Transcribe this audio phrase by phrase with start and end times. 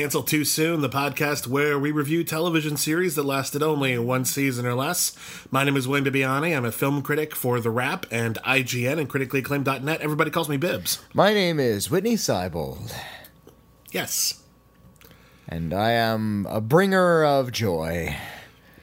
[0.00, 4.64] Cancel Too Soon, the podcast where we review television series that lasted only one season
[4.64, 5.14] or less.
[5.50, 6.56] My name is Wayne Bibbiani.
[6.56, 10.00] I'm a film critic for The Wrap and IGN and criticallyacclaimed.net.
[10.00, 11.00] Everybody calls me Bibbs.
[11.12, 12.94] My name is Witney Seibold,
[13.92, 14.42] Yes,
[15.46, 18.16] and I am a bringer of joy.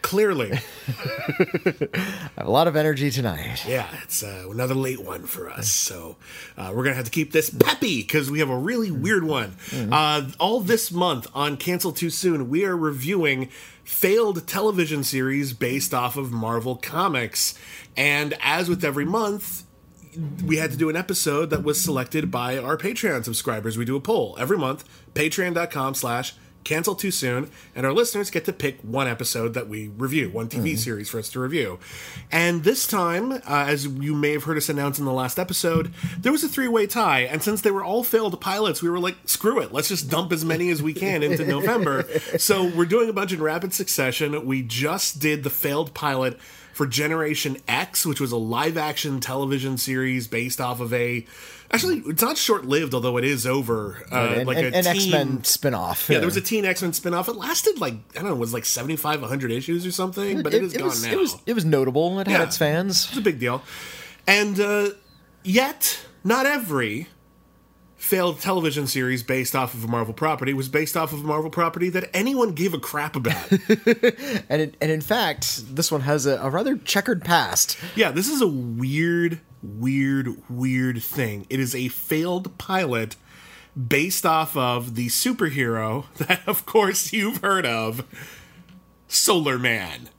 [0.08, 0.54] Clearly.
[0.54, 0.62] I
[2.38, 3.66] have a lot of energy tonight.
[3.68, 5.70] Yeah, it's uh, another late one for us.
[5.70, 6.16] So
[6.58, 9.26] uh, we're going to have to keep this peppy because we have a really weird
[9.26, 9.58] one.
[9.92, 13.50] Uh, all this month on Cancel Too Soon, we are reviewing
[13.84, 17.60] failed television series based off of Marvel Comics.
[17.98, 19.66] And as with every month,
[20.46, 23.78] we had to do an episode that was selected by our Patreon subscribers.
[23.78, 26.34] We do a poll every month, patreon.com slash
[26.68, 30.50] cancel too soon, and our listeners get to pick one episode that we review, one
[30.50, 31.80] TV series for us to review.
[32.30, 35.94] And this time, uh, as you may have heard us announce in the last episode,
[36.20, 37.22] there was a three way tie.
[37.22, 40.34] And since they were all failed pilots, we were like, screw it, let's just dump
[40.34, 42.06] as many as we can into November.
[42.38, 44.46] So we're doing a bunch in rapid succession.
[44.46, 46.40] We just did the failed pilot
[46.74, 51.26] for Generation X, which was a live action television series based off of a.
[51.72, 54.06] Actually, it's not short lived, although it is over.
[54.12, 56.10] Uh, and, like and, a teen- X Men spinoff.
[56.10, 57.28] Yeah, there was a Teen X Men spinoff.
[57.28, 60.44] It lasted like I don't know, it was like seventy five, hundred issues or something,
[60.44, 61.12] but it, is gone was, now.
[61.12, 62.20] It was it was notable.
[62.20, 62.38] It Yeah.
[62.40, 63.08] had its fans.
[63.10, 63.64] It's a big deal,
[64.26, 64.90] and uh,
[65.44, 67.08] yet not every
[67.98, 71.50] failed television series based off of a Marvel property was based off of a Marvel
[71.50, 73.50] property that anyone gave a crap about.
[74.50, 77.78] And it, and in fact, this one has a, a rather checkered past.
[77.96, 81.46] Yeah, this is a weird, weird, weird thing.
[81.50, 83.16] It is a failed pilot
[83.78, 88.06] based off of the superhero that, of course, you've heard of
[89.08, 90.10] Solar Man.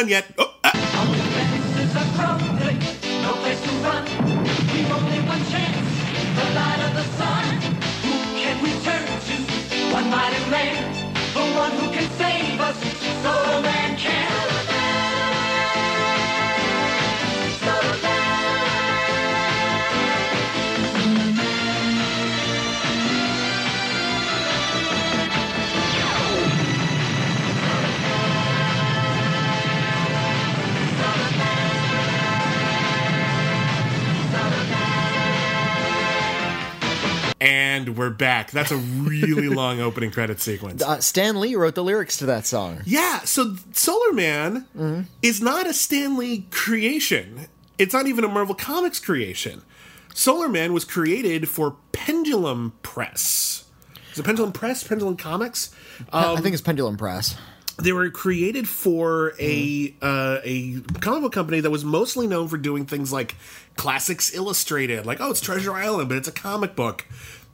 [0.00, 0.26] Done yet.
[0.38, 0.54] Oh,
[37.40, 38.50] And we're back.
[38.50, 40.82] That's a really long opening credit sequence.
[40.82, 42.80] Uh, Stan Lee wrote the lyrics to that song.
[42.84, 47.46] Yeah, so Solar Man is not a Stan Lee creation.
[47.78, 49.62] It's not even a Marvel Comics creation.
[50.12, 53.64] Solar Man was created for Pendulum Press.
[54.12, 54.86] Is it Pendulum Press?
[54.86, 55.74] Pendulum Comics?
[56.12, 57.36] I think it's Pendulum Press.
[57.80, 62.58] They were created for a uh, a comic book company that was mostly known for
[62.58, 63.36] doing things like
[63.76, 67.06] classics illustrated, like oh, it's Treasure Island, but it's a comic book.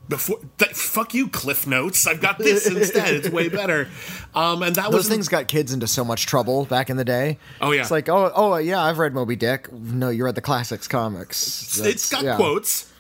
[0.09, 2.07] Before, th- fuck you, Cliff Notes.
[2.07, 3.15] I've got this instead.
[3.15, 3.89] It's way better.
[4.37, 7.05] Um, and that Those was things got kids into so much trouble back in the
[7.05, 7.39] day.
[7.61, 7.81] Oh, yeah.
[7.81, 9.73] It's like, oh, oh, yeah, I've read Moby Dick.
[9.73, 11.81] No, you read the classics comics.
[11.81, 12.37] it's got yeah.
[12.37, 12.93] quotes.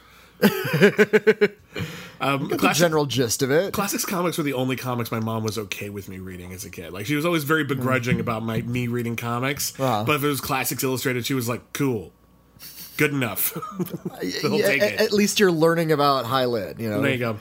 [2.20, 3.72] um, The classic- general gist of it.
[3.72, 6.70] Classics comics were the only comics my mom was okay with me reading as a
[6.70, 6.92] kid.
[6.92, 9.78] Like she was always very begrudging about my me reading comics.
[9.78, 10.04] Uh-huh.
[10.04, 12.12] but if it was Classics Illustrated, she was like, "Cool,
[12.96, 13.52] good enough."
[14.42, 15.00] They'll Yeah, take a- it.
[15.00, 17.00] At least you're learning about high lit, you know.
[17.02, 17.38] There you go.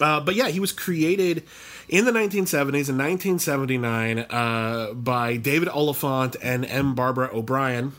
[0.00, 1.44] Uh, but yeah, he was created
[1.88, 6.94] in the 1970s in 1979 uh, by David Oliphant and M.
[6.94, 7.92] Barbara O'Brien.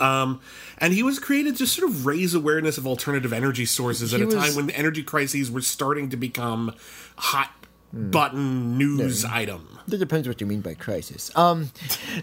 [0.00, 0.40] Um,
[0.78, 4.24] and he was created to sort of raise awareness of alternative energy sources at He
[4.24, 6.74] a was- time when the energy crises were starting to become
[7.16, 7.50] hot
[7.92, 9.68] button news item.
[9.90, 11.30] It depends what you mean by crisis.
[11.36, 11.70] Um,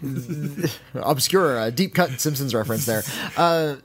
[0.96, 3.04] obscure, uh, deep cut Simpsons reference there.
[3.38, 3.76] Uh,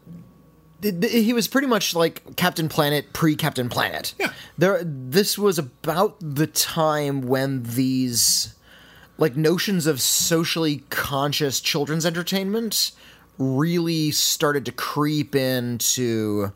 [0.83, 4.15] he was pretty much like Captain Planet pre Captain Planet.
[4.19, 4.33] Yeah.
[4.59, 8.55] There, this was about the time when these
[9.19, 12.93] like notions of socially conscious children's entertainment
[13.39, 16.53] really started to creep into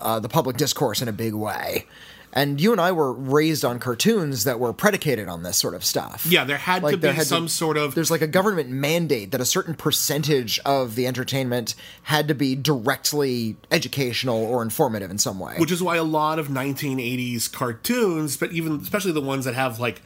[0.00, 1.86] uh, the public discourse in a big way.
[2.32, 5.84] And you and I were raised on cartoons that were predicated on this sort of
[5.84, 6.24] stuff.
[6.26, 9.44] Yeah, there had to be some sort of- There's like a government mandate that a
[9.44, 11.74] certain percentage of the entertainment
[12.04, 15.56] had to be directly educational or informative in some way.
[15.58, 19.80] which is why a lot of 1980s cartoons, but even especially the ones that have
[19.80, 20.00] like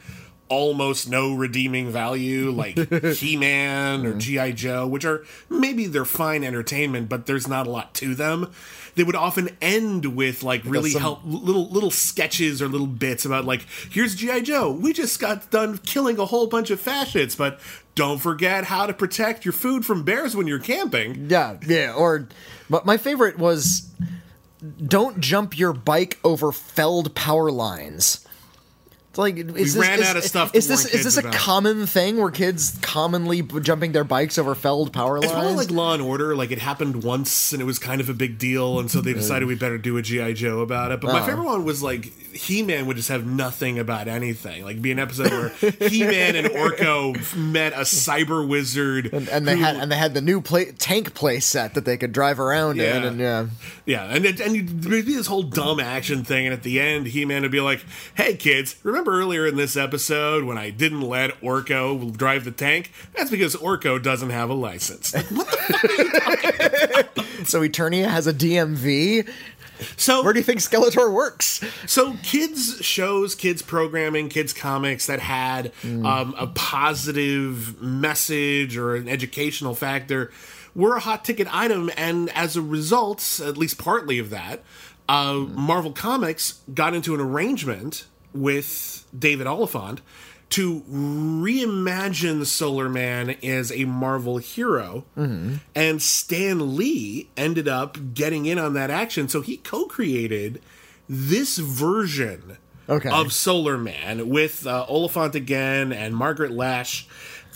[0.49, 2.77] almost no redeeming value, like
[3.15, 4.07] He-Man Mm-hmm.
[4.07, 8.13] or GI Joe, which are maybe they're fine entertainment, but there's not a lot to
[8.15, 8.51] them.
[8.95, 13.25] They would often end with like really some- help little little sketches or little bits
[13.25, 14.71] about like here's GI Joe.
[14.71, 17.59] We just got done killing a whole bunch of fascists, but
[17.95, 21.27] don't forget how to protect your food from bears when you're camping.
[21.29, 21.93] Yeah, yeah.
[21.93, 22.27] Or,
[22.69, 23.89] but my favorite was,
[24.85, 28.24] don't jump your bike over felled power lines.
[29.15, 31.21] It's like is We this, ran is, out of stuff Is this is this a
[31.21, 31.33] about.
[31.33, 35.23] common thing where kids commonly jumping their bikes over felled power lines?
[35.25, 36.35] It's probably like Law and Order.
[36.35, 39.13] Like it happened once, and it was kind of a big deal, and so they
[39.13, 40.99] decided we better do a GI Joe about it.
[40.99, 41.27] But my Uh-huh.
[41.27, 44.65] favorite one was like He Man would just have nothing about anything.
[44.65, 45.49] Like be an episode where
[45.89, 49.95] He Man and Orko met a cyber wizard, and, and they who- had and they
[49.97, 53.07] had the new play, tank play set that they could drive around in, Yeah.
[53.07, 53.45] and yeah,
[53.85, 56.81] yeah, and it, and you'd there'd be this whole dumb action thing, and at the
[56.81, 57.85] end, He Man would be like,
[58.15, 62.91] "Hey kids, remember earlier in this episode when I didn't let Orko drive the tank?
[63.15, 65.47] That's because Orko doesn't have a license." Like, what
[67.15, 69.29] the so Eternia has a DMV.
[69.97, 71.63] so Where do you think Skeletor works?
[71.85, 79.07] So, kids shows, kids programming, kids comics that had um, a positive message or an
[79.07, 80.31] educational factor
[80.73, 84.61] were a hot ticket item, and as a result, at least partly of that,
[85.07, 88.05] uh, Marvel Comics got into an arrangement
[88.35, 90.01] with David Oliphant
[90.51, 98.59] to reimagine Solar Man as a Marvel hero, and Stan Lee ended up getting in
[98.59, 100.61] on that action, so he co-created
[101.09, 103.09] this version Okay.
[103.09, 107.07] of Solar Man with uh, Oliphant again and Margaret Lash.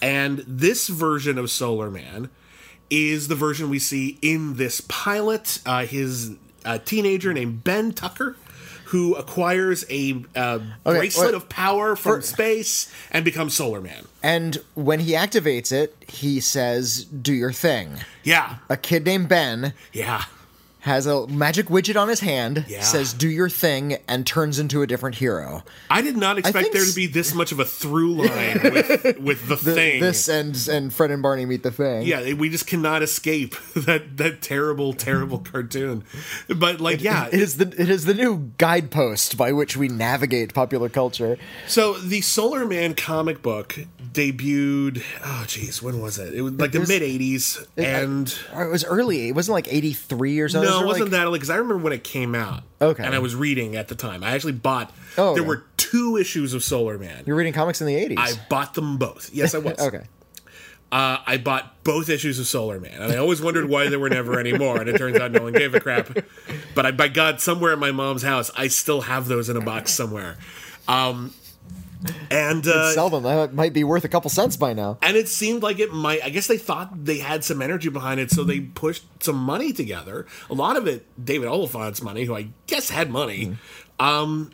[0.02, 2.32] And this version of Solar Man
[2.90, 5.60] is the version we see in this pilot.
[5.68, 6.32] Uh, his
[6.66, 8.38] uh, teenager named Ben Tucker.
[8.90, 11.34] Who acquires a uh, bracelet wait.
[11.36, 14.06] of power from space and becomes Solar Man?
[14.24, 19.74] And when he activates it, he says, "Do your thing." Yeah, A kid named Ben
[19.94, 20.26] yeah.
[20.82, 22.82] Has a magic widget on his hand, Yeah.
[22.82, 25.64] says "Do your thing," and turns into a different hero.
[25.90, 29.48] I did not expect there to be this much of a through line with, with
[29.48, 30.00] the thing.
[30.02, 32.04] This and and Fred and Barney meet the thing.
[32.08, 36.04] yeah, we just cannot escape that that terrible, terrible cartoon.
[36.48, 40.54] But like, yeah, It is the it is the new guidepost by which we navigate
[40.54, 41.38] popular culture.
[41.68, 43.78] So the Solar Man comic book
[44.14, 45.04] debuted.
[45.24, 46.34] Oh, geez, when was it?
[46.34, 49.28] It was like the mid '80s, and It was early.
[49.30, 50.69] It wasn't like eighty three or something.
[50.69, 52.64] no, it was wasn't like, that early because I remember when it came out.
[52.82, 53.04] Okay.
[53.04, 54.24] and I was reading at the time.
[54.24, 54.94] I actually bought.
[55.18, 55.48] Oh, there okay.
[55.48, 57.24] were two issues of Solar Man.
[57.26, 58.18] You're reading comics in the eighties.
[58.20, 59.32] I bought them both.
[59.34, 59.80] Yes, I was.
[59.80, 60.04] okay.
[60.92, 64.10] uh, I bought both issues of Solar Man, and I always wondered why there were
[64.10, 64.80] never any more.
[64.80, 66.10] And it turns out no one gave a crap.
[66.76, 69.62] But I, by God, somewhere in my mom's house, I still have those in a
[69.62, 70.38] box somewhere.
[70.88, 71.34] Um,
[72.32, 73.24] and uh, Sell them.
[73.24, 74.98] That might be worth a couple cents by now.
[75.02, 76.24] and it seemed like it might.
[76.24, 79.74] I guess they thought they had some energy behind it, so they pushed some money
[79.74, 80.26] together.
[80.50, 83.58] A lot of it, David Oliphant's money, who I guess had money.
[84.00, 84.52] Um,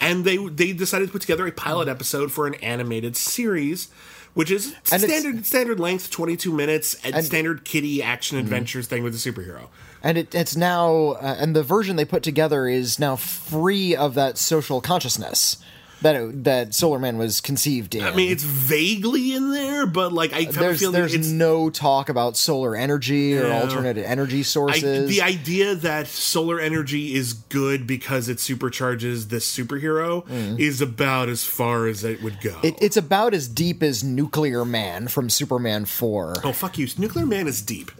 [0.00, 3.88] and they they decided to put together a pilot episode for an animated series,
[4.34, 8.86] which is And standard standard length, twenty two minutes, and, And- standard kitty action adventures
[8.86, 9.68] thing with a superhero.
[10.04, 14.14] And it, it's now, uh, and the version they put together is now free of
[14.14, 15.58] that social consciousness
[16.02, 18.02] that it, that Solar Man was conceived in.
[18.04, 22.74] I mean, it's vaguely in there, but like I there's there's no talk about solar
[22.76, 23.60] energy or Yeah.
[23.62, 25.08] alternate energy I, sources.
[25.08, 30.24] the idea that solar energy is good because it supercharges this superhero
[30.58, 32.50] is about as far as it would go.
[32.50, 32.64] Mm.
[32.64, 36.34] It, it's about as deep as Nuclear Man from Superman 4.
[36.44, 36.88] oh fuck you!
[36.98, 37.90] Nuclear Man is deep.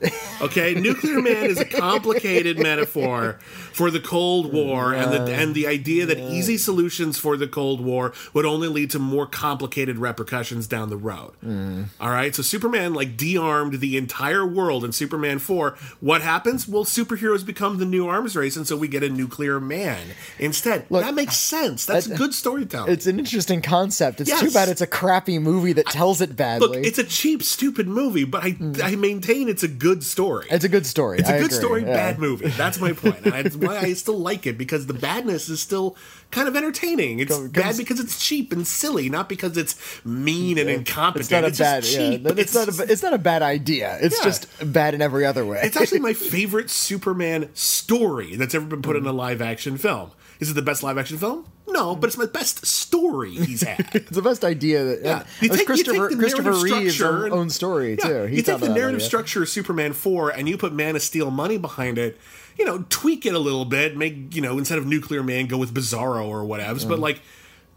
[0.40, 3.38] Okay, Nuclear Man is a complicated metaphor
[3.72, 7.80] for the Cold War and the and the idea that easy solutions for the Cold
[7.80, 11.32] War war would only lead to more complicated repercussions down the road.
[11.44, 11.86] Mm.
[12.00, 15.76] All right, so Superman like de-armed the entire world in Superman four.
[16.00, 16.66] What happens?
[16.66, 20.00] Well, superheroes become the new arms race, and so we get a nuclear man
[20.38, 20.86] instead.
[20.90, 21.86] Look, that makes sense.
[21.86, 22.92] That's I- good storytelling.
[22.92, 24.20] It's an interesting concept.
[24.20, 26.68] It's too bad it's a crappy movie that tells it badly.
[26.68, 28.82] Look, it's a cheap, stupid movie, but I mm.
[28.82, 30.46] I maintain it's a good story.
[30.50, 31.18] It's a good story.
[31.18, 31.92] It's a I good agree, story, yeah.
[31.92, 32.48] bad movie.
[32.48, 33.24] That's my point.
[33.24, 35.96] And that's why I still like it because the badness is still
[36.30, 37.20] kind of entertaining.
[37.20, 41.22] It's Comes- bad because it's cheap and silly, not because it's mean and incompetent.
[41.22, 41.84] It's not a just bad.
[41.84, 42.38] Yeah, cheap.
[42.38, 42.92] it's, not a.
[42.92, 43.98] It's not a bad idea.
[44.00, 44.24] It's Yeah.
[44.24, 45.60] just bad in every other way.
[45.62, 50.10] It's actually my favorite Superman story that's ever been put in a live action film.
[50.40, 51.46] Is it the best live action film?
[51.68, 53.88] No, but it's my best story he's had.
[53.94, 55.00] It's the best idea that.
[55.02, 58.22] Yeah, and it was Christopher, Christopher Reeve's own, own story Yeah, too.
[58.24, 59.06] He you take the narrative idea.
[59.06, 62.18] structure of Superman four and you put Man of Steel money behind it.
[62.58, 63.96] You know, tweak it a little bit.
[63.96, 66.78] Make you know instead of Nuclear Man, go with Bizarro or whatever.
[66.80, 66.88] Mm.
[66.88, 67.20] But like,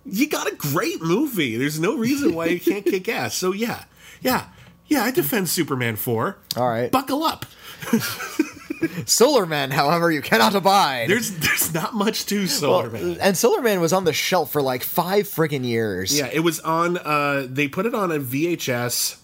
[0.06, 1.58] you got a great movie.
[1.58, 3.36] There's no reason why you can't kick ass.
[3.36, 3.86] So yeah,
[4.22, 4.48] yeah,
[4.88, 5.04] yeah.
[5.04, 6.38] I defend Superman four.
[6.56, 6.92] All right.
[6.92, 7.46] buckle up.
[9.06, 11.10] Solar Man, however, you cannot abide.
[11.10, 13.18] There's there's not much to Solar Man.
[13.22, 16.16] and Solar Man was on the shelf for like five freaking years.
[16.18, 16.98] Yeah, it was on.
[16.98, 19.18] uh They put it on a VHS.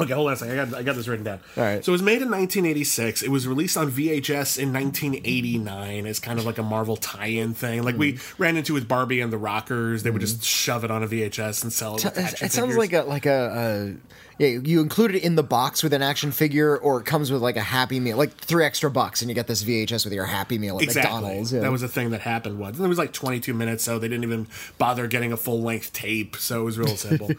[0.00, 0.58] Okay, hold on a second.
[0.58, 1.40] I got I got this written down.
[1.56, 1.84] All right.
[1.84, 3.22] So it was made in 1986.
[3.22, 7.82] It was released on VHS in 1989 as kind of like a Marvel tie-in thing,
[7.82, 8.00] like Hmm.
[8.00, 10.02] we ran into with Barbie and the Rockers.
[10.02, 12.04] They would just shove it on a VHS and sell it.
[12.04, 12.76] with It, sounds figures.
[12.76, 13.96] like a like a, a
[14.38, 14.48] yeah.
[14.48, 17.56] You include it in the box with an action figure, or it comes with like
[17.56, 20.58] a Happy Meal, like three extra bucks, and you get this VHS with your Happy
[20.58, 21.12] Meal at Exactly.
[21.12, 21.52] McDonald's.
[21.52, 21.60] Yeah.
[21.60, 22.76] That was a thing that happened once.
[22.76, 24.46] And it was like 22 minutes, so they didn't even
[24.78, 26.36] bother getting a full length tape.
[26.36, 27.30] So it was real simple.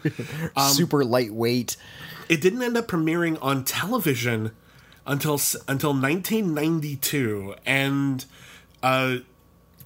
[0.56, 1.76] um, super lightweight.
[2.28, 4.52] it didn't end up premiering on television
[5.06, 8.24] until until 1992 and
[8.82, 9.16] uh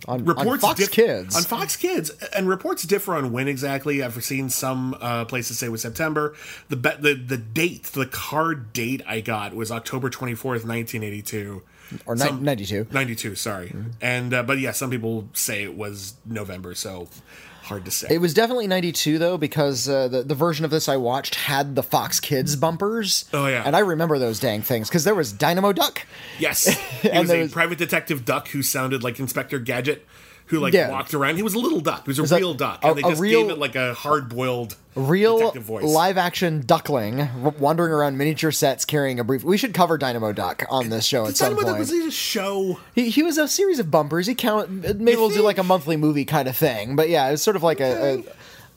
[0.06, 1.36] On, reports on Fox diff- Kids.
[1.36, 4.02] on Fox Kids and reports differ on when exactly.
[4.02, 6.34] I've seen some uh, places say it was September.
[6.68, 11.62] The be- the the date the card date I got was October 24th 1982
[12.06, 12.86] Or ni- 92.
[12.92, 13.74] 92 sorry.
[14.00, 17.08] And uh, but yeah some people say it was November so
[17.68, 20.88] hard to say It was definitely 92 though because uh, the the version of this
[20.88, 23.24] I watched had the Fox Kids bumpers.
[23.32, 23.62] Oh, yeah.
[23.64, 26.06] And I remember those dang things cuz there was Dynamo Duck.
[26.38, 26.66] Yes,
[27.04, 30.06] And was there a was- private detective duck who sounded like Inspector Gadget,
[30.48, 30.90] who like Yeah.
[30.90, 31.36] walked around.
[31.36, 32.04] He was a little duck.
[32.04, 33.94] He was a that real duck, a- and they just real- gave it like a
[33.94, 35.52] hard boiled Real
[35.82, 37.28] live action duckling
[37.60, 39.44] wandering around miniature sets carrying a brief.
[39.44, 41.78] We should cover Dynamo Duck on this show at some Dynamo Duck point.
[41.78, 42.80] was he a show?
[42.96, 44.26] He, he was a series of bumpers.
[44.26, 46.96] He count maybe we'll do like a monthly movie kind of thing.
[46.96, 48.24] But yeah, it was sort of like a a,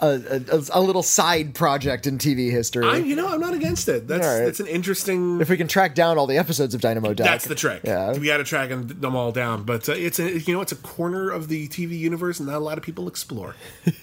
[0.02, 2.86] a, a a little side project in TV history.
[2.86, 4.08] I, you know, I'm not against it.
[4.08, 4.46] That's right.
[4.46, 5.40] that's an interesting.
[5.42, 7.82] if we can track down all the episodes of Dynamo Duck, That's the trick.
[7.84, 8.14] Yeah.
[8.18, 9.64] we got to track them, all down.
[9.64, 12.58] But uh, it's a you know it's a corner of the TV universe, and not
[12.58, 13.56] a lot of people explore.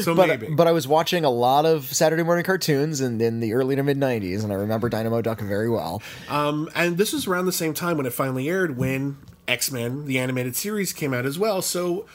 [0.00, 0.48] So But, maybe.
[0.54, 3.82] but I was watching a lot of Saturday morning cartoons in, in the early to
[3.82, 6.02] mid 90s, and I remember Dynamo Duck very well.
[6.28, 10.06] Um, and this was around the same time when it finally aired when X Men,
[10.06, 11.62] the animated series, came out as well.
[11.62, 12.06] So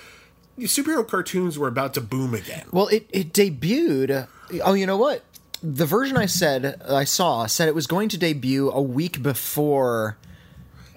[0.68, 2.66] superhero cartoons were about to boom again.
[2.72, 4.28] Well, it, it debuted.
[4.64, 5.24] Oh, you know what?
[5.62, 10.18] The version I said I saw said it was going to debut a week before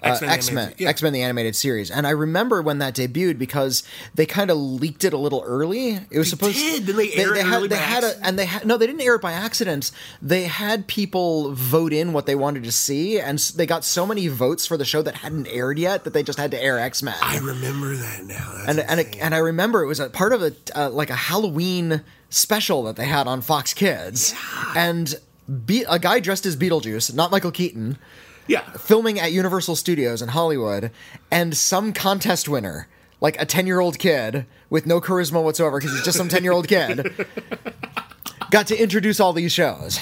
[0.03, 0.89] uh, X-Men X Men yeah.
[0.89, 3.83] X Men the animated series, and I remember when that debuted because
[4.13, 5.99] they kind of leaked it a little early.
[6.09, 6.85] It was supposed did?
[6.85, 9.15] Did they air it had, they had a, and they had no, they didn't air
[9.15, 9.91] it by accident.
[10.21, 14.27] They had people vote in what they wanted to see, and they got so many
[14.27, 17.01] votes for the show that hadn't aired yet that they just had to air X
[17.01, 18.51] Men I remember that now.
[18.65, 21.09] That's and and, it, and I remember it was a part of a uh, like
[21.09, 24.33] a Halloween special that they had on Fox Kids,
[24.75, 25.15] and
[25.65, 27.97] Be- a guy dressed as Beetlejuice, not Michael Keaton,
[28.47, 30.91] yeah, filming at Universal Studios in Hollywood,
[31.31, 32.87] and some contest winner,
[33.21, 36.43] like a ten year old kid with no charisma whatsoever because he's just some ten
[36.43, 37.13] year old kid,
[38.51, 39.99] got to introduce all these shows.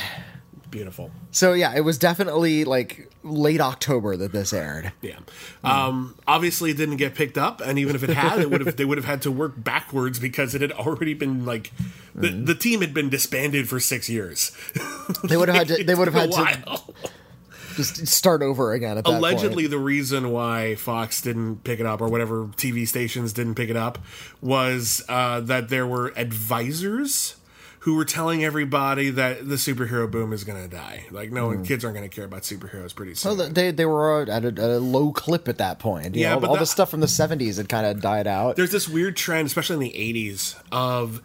[0.70, 1.12] beautiful.
[1.32, 4.92] So yeah, it was definitely like late October that this aired.
[5.02, 5.20] Yeah.
[5.64, 8.76] Um, obviously, it didn't get picked up, and even if it had, it would have
[8.78, 11.72] they would have had to work backwards because it had already been like
[12.16, 12.46] the, Mm-hmm.
[12.46, 14.52] the team had been disbanded for six years.
[15.24, 15.84] They would have had to.
[15.84, 16.32] They would have had
[16.66, 16.82] to.
[17.76, 19.18] Just start over again at that point.
[19.20, 23.70] Allegedly, the reason why Fox didn't pick it up, or whatever TV stations didn't pick
[23.70, 23.98] it up,
[24.42, 27.36] was uh, that there were advisors
[27.80, 31.04] who were telling everybody that the superhero boom is going to die.
[31.10, 31.64] Like, no, Hmm.
[31.64, 33.36] kids aren't going to care about superheroes pretty soon.
[33.38, 36.14] Well, they they were at a, a low clip at that point.
[36.16, 38.28] You Yeah, know, all, but all the stuff from the '70s had kind of died
[38.28, 38.56] out.
[38.56, 41.24] there's this weird trend, especially in the 80s, of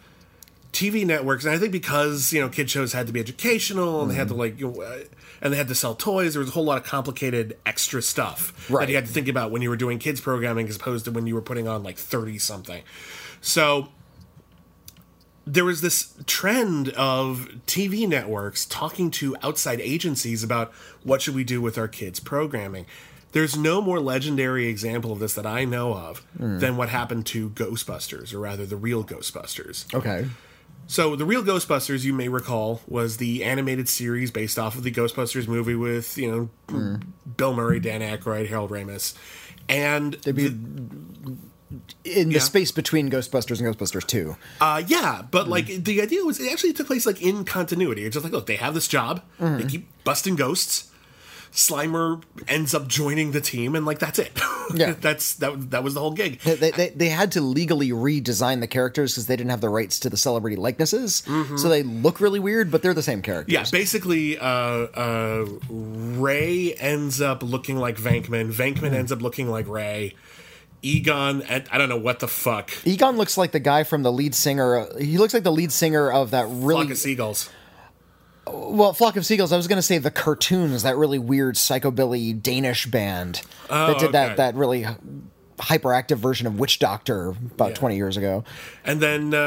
[0.73, 4.09] TV networks, and I think because you know kid shows had to be educational and
[4.11, 4.97] they had to like you know, uh,
[5.41, 6.33] and they had to sell toys.
[6.33, 8.85] There was a whole lot of complicated extra stuff Right.
[8.85, 11.11] that you had to think about when you were doing kids programming as opposed to
[11.11, 12.83] when you were putting on like 30 something.
[13.41, 13.89] So
[15.45, 21.43] there was this trend of TV networks talking to outside agencies about what should we
[21.43, 22.85] do with our kids' programming.
[23.31, 26.59] There's no more legendary example of this that I know of hmm.
[26.59, 29.93] than what happened to Ghostbusters, or rather, the real Ghostbusters.
[29.93, 30.27] Okay.
[30.87, 34.91] So, the real Ghostbusters, you may recall, was the animated series based off of the
[34.91, 37.03] Ghostbusters movie with, you know, mm.
[37.35, 39.13] Bill Murray, Dan Aykroyd, Harold Ramis.
[39.67, 40.45] And They'd be
[42.05, 42.39] in the Yeah.
[42.39, 44.37] space between Ghostbusters and Ghostbusters 2.
[44.61, 45.49] Uh, yeah, but mm.
[45.49, 48.05] like the idea was it actually took place like in continuity.
[48.05, 49.69] It's just like, look, they have this job, they mm.
[49.69, 50.86] keep busting ghosts.
[51.57, 54.31] Slimer ends up joining the team, and like that's it.
[54.75, 54.93] Yeah.
[55.01, 55.71] that's that.
[55.71, 56.39] That was the whole gig.
[56.41, 59.99] They, they, they had to legally redesign the characters because they didn't have the rights
[60.01, 61.23] to the celebrity likenesses.
[61.55, 63.51] So they look really weird, but they're the same characters.
[63.51, 68.53] Yeah, basically, uh, uh, Ray ends up looking like Venkman.
[68.53, 70.13] Venkman ends up looking like Ray.
[70.83, 72.71] Egon, I I don't know what the fuck.
[72.85, 74.87] Egon looks like the guy from the lead singer.
[74.99, 77.49] He looks like the lead singer of that really Flock of seagulls.
[78.53, 79.51] Well, Flock of Seagulls.
[79.51, 84.03] I was going to say the cartoons, that really weird psychobilly Danish band that did
[84.03, 84.11] okay.
[84.11, 84.85] that that really
[85.57, 87.75] hyperactive version of Witch Doctor about Yeah.
[87.75, 88.43] twenty years ago.
[88.85, 89.37] And then uh,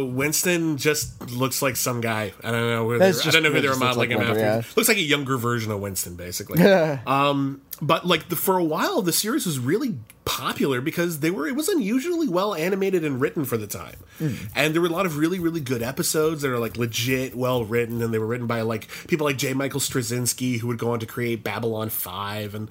[0.00, 2.32] uh, Winston just looks like some guy.
[2.42, 2.84] I don't know.
[2.84, 4.40] Who they're, That's I don't know who they were just looks modeling like him after.
[4.40, 4.62] yeah.
[4.76, 6.62] Looks like a younger version of Winston, basically.
[7.06, 11.46] um, but like the, for a while, the series was really popular because they were
[11.46, 14.34] it was unusually well animated and written for the time, Hmm.
[14.54, 17.64] and there were a lot of really really good episodes that are like legit well
[17.64, 19.52] written, and they were written by like people like J.
[19.54, 22.68] Michael Straczynski, who would go on to create Babylon Five, and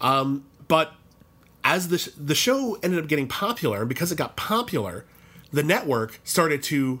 [0.00, 0.92] um, but
[1.64, 5.04] as the sh- the show ended up getting popular, and because it got popular,
[5.52, 7.00] the network started to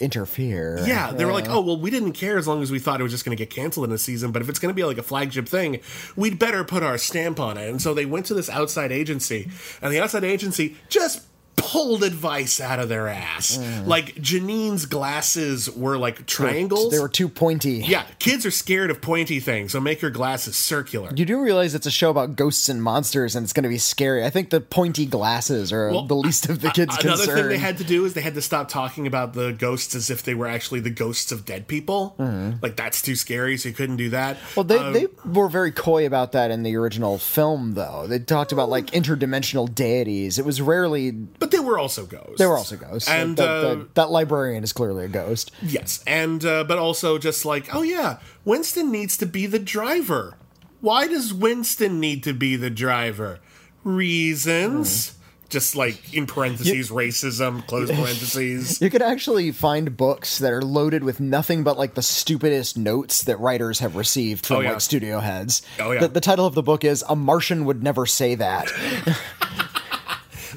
[0.00, 0.82] Interfere.
[0.86, 3.02] yeah, they were like, oh well, we didn't care as long as we thought it
[3.02, 4.32] was just going to get canceled in a season.
[4.32, 5.80] But if it's going to be like a flagship thing,
[6.16, 7.68] we'd better put our stamp on it.
[7.68, 9.48] And so they went to this outside agency,
[9.80, 11.22] and the outside agency just
[11.56, 13.58] pulled advice out of their ass.
[13.86, 16.90] Like Janine's glasses were like triangles.
[16.92, 17.82] They were too pointy.
[17.86, 21.10] yeah, kids are scared of pointy things, so make your glasses circular.
[21.14, 23.78] You do realize it's a show about ghosts and monsters, and it's going to be
[23.78, 24.24] scary.
[24.24, 27.36] I think the pointy glasses are Well, the least of the kids' Another concern.
[27.36, 30.10] thing they had to do is they had to stop talking about the ghosts as
[30.10, 32.16] if they were actually the ghosts of dead people.
[32.62, 34.36] Like that's too scary, so you couldn't do that.
[34.56, 38.06] Well, they, Uh, they were very coy about that in the original film, though.
[38.06, 40.38] They talked about like interdimensional deities.
[40.38, 41.12] It was rarely.
[41.42, 42.38] But they were also ghosts.
[42.38, 43.08] They were also ghosts.
[43.08, 45.50] And, that, uh, that, that librarian is clearly a ghost.
[45.60, 50.36] Yes, and uh, but also just like, oh yeah, Winston needs to be the driver.
[50.80, 53.40] Why does Winston need to be the driver?
[53.84, 55.14] Reasons.
[55.48, 58.80] Just like in parentheses, racism, close parentheses.
[58.80, 63.24] You could actually find books that are loaded with nothing but like the stupidest notes
[63.24, 64.70] that writers have received from Oh, yeah.
[64.70, 65.60] like studio heads.
[65.78, 66.00] Oh, yeah.
[66.00, 68.66] The, the title of the book is "A Martian Would Never Say That."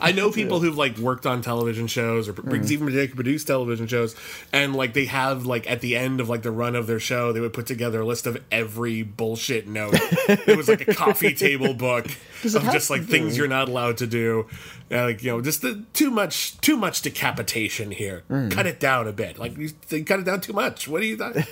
[0.01, 2.69] I know people who've like worked on television shows or Mm.
[2.71, 4.15] even they produce television shows,
[4.53, 7.31] and like they have like at the end of like the run of their show,
[7.33, 9.93] they would put together a list of every bullshit note.
[10.29, 14.07] it was like a coffee table book of just like things you're not allowed to
[14.07, 14.47] do.
[14.91, 18.23] Uh, like you know, just the, too much, too much decapitation here.
[18.29, 18.51] Mm.
[18.51, 19.39] Cut it down a bit.
[19.39, 20.87] Like you, they cut it down too much.
[20.87, 21.17] What are you?
[21.17, 21.45] Th-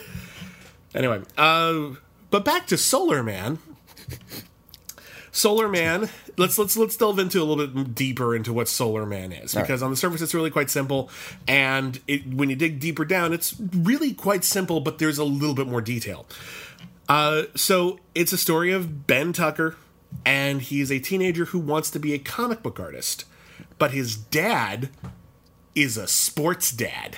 [0.96, 1.90] anyway, uh,
[2.30, 3.58] but back to Solar Man.
[5.34, 6.10] Solar Man.
[6.38, 9.84] Let's let's let's delve into a little bit deeper into what Solar Man is because
[9.84, 11.10] on the surface it's really quite simple,
[11.48, 15.56] and it, when you dig deeper down, it's really quite simple, but there's a little
[15.56, 16.26] bit more detail.
[17.10, 19.76] Uh, so it's a story of Ben Tucker,
[20.24, 23.26] and he's a teenager who wants to be a comic book artist,
[23.80, 24.90] but his dad
[25.74, 27.18] is a sports dad.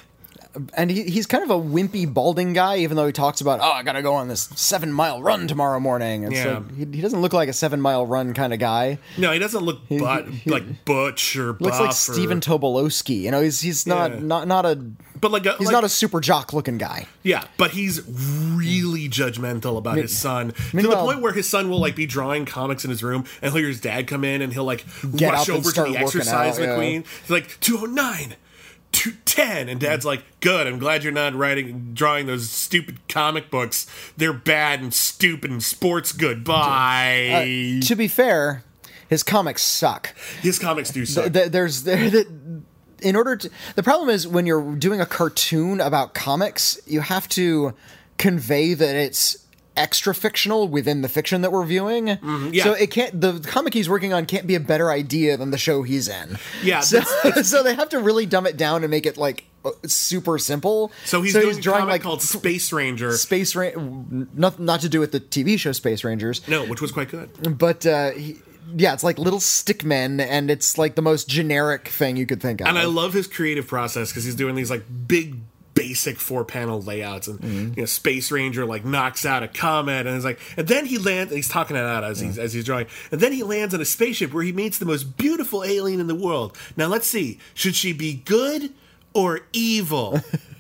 [0.74, 3.72] And he, he's kind of a wimpy, balding guy, even though he talks about, oh,
[3.72, 6.24] I gotta go on this seven mile run tomorrow morning.
[6.24, 6.60] It's Yeah.
[6.60, 9.00] like, he, he doesn't look like a seven mile run kind of guy.
[9.18, 13.22] No, he doesn't look but, like butch or Looks like or- Stephen Tobolowsky.
[13.22, 14.20] You know, he's he's not Yeah.
[14.22, 14.76] not not a
[15.22, 17.08] but like a, he's like- not a super jock looking guy.
[17.24, 21.80] Yeah, but he's really judgmental about his son to the point where his son will
[21.80, 24.54] like be drawing comics in his room, and he'll hear his dad come in, and
[24.54, 26.70] he'll like rush over to the exercise out, yeah.
[26.78, 27.06] McQueen.
[27.22, 28.36] He's like two oh nine.
[28.96, 33.86] 210 and dad's like good i'm glad you're not writing drawing those stupid comic books.
[34.18, 36.40] They're bad and stupid and sports good.
[36.40, 37.80] Uh, Bye.
[37.84, 38.64] To be fair,
[39.10, 40.16] his comics suck.
[40.42, 41.34] his comics do suck.
[41.34, 42.24] Th- There's there
[43.02, 47.28] in order to the problem is when you're doing a cartoon about comics, you have
[47.30, 47.74] to
[48.18, 49.45] convey that it's
[49.78, 52.06] extra fictional within the fiction that we're viewing.
[52.08, 52.64] Mm-hmm, yeah.
[52.64, 55.58] So it can't the comic he's working on can't be a better idea than the
[55.58, 56.38] show he's in.
[56.64, 57.02] Yeah, So,
[57.42, 60.92] so they have to really dumb it down and make it like uh, super simple.
[61.06, 63.80] so he's doing a comic called space ranger Space Ranger,
[64.34, 67.30] not not to do with the TV show Space Rangers, no which was quite good
[67.58, 68.38] but uh, he,
[68.76, 72.42] yeah, it's like little stick men, and it's like the most generic thing you could
[72.42, 72.68] think of.
[72.68, 75.38] And I love his creative process because he's doing these like big
[75.76, 77.74] basic four panel layouts and Mm-hmm.
[77.76, 80.98] you know space ranger like knocks out a comet and it's like and then he
[80.98, 83.82] lands he's talking it out as he's as he's drawing and then he lands on
[83.82, 86.58] a spaceship where he meets the most beautiful alien in the world.
[86.76, 87.40] Now let's see.
[87.54, 88.72] Should she be good
[89.14, 90.22] or evil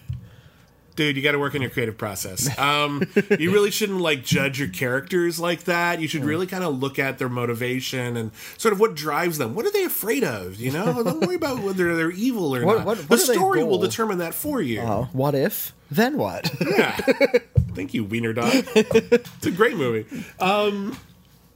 [0.95, 2.58] dude you got to work on your creative process.
[2.58, 3.03] Um
[3.39, 5.99] you really shouldn't like judge your characters like that.
[6.01, 9.55] You should really kind of look at their motivation and sort of what drives them.
[9.55, 11.03] What are they afraid of you know?
[11.03, 12.86] Don't worry about whether they're evil or What- not.
[12.86, 14.81] what- the what they story will determine that for you.
[14.81, 15.73] Oh, what if?
[15.91, 16.49] Then what?
[16.62, 16.95] yeah.
[17.75, 18.51] Thank you wiener dog.
[18.53, 20.05] It's a great movie.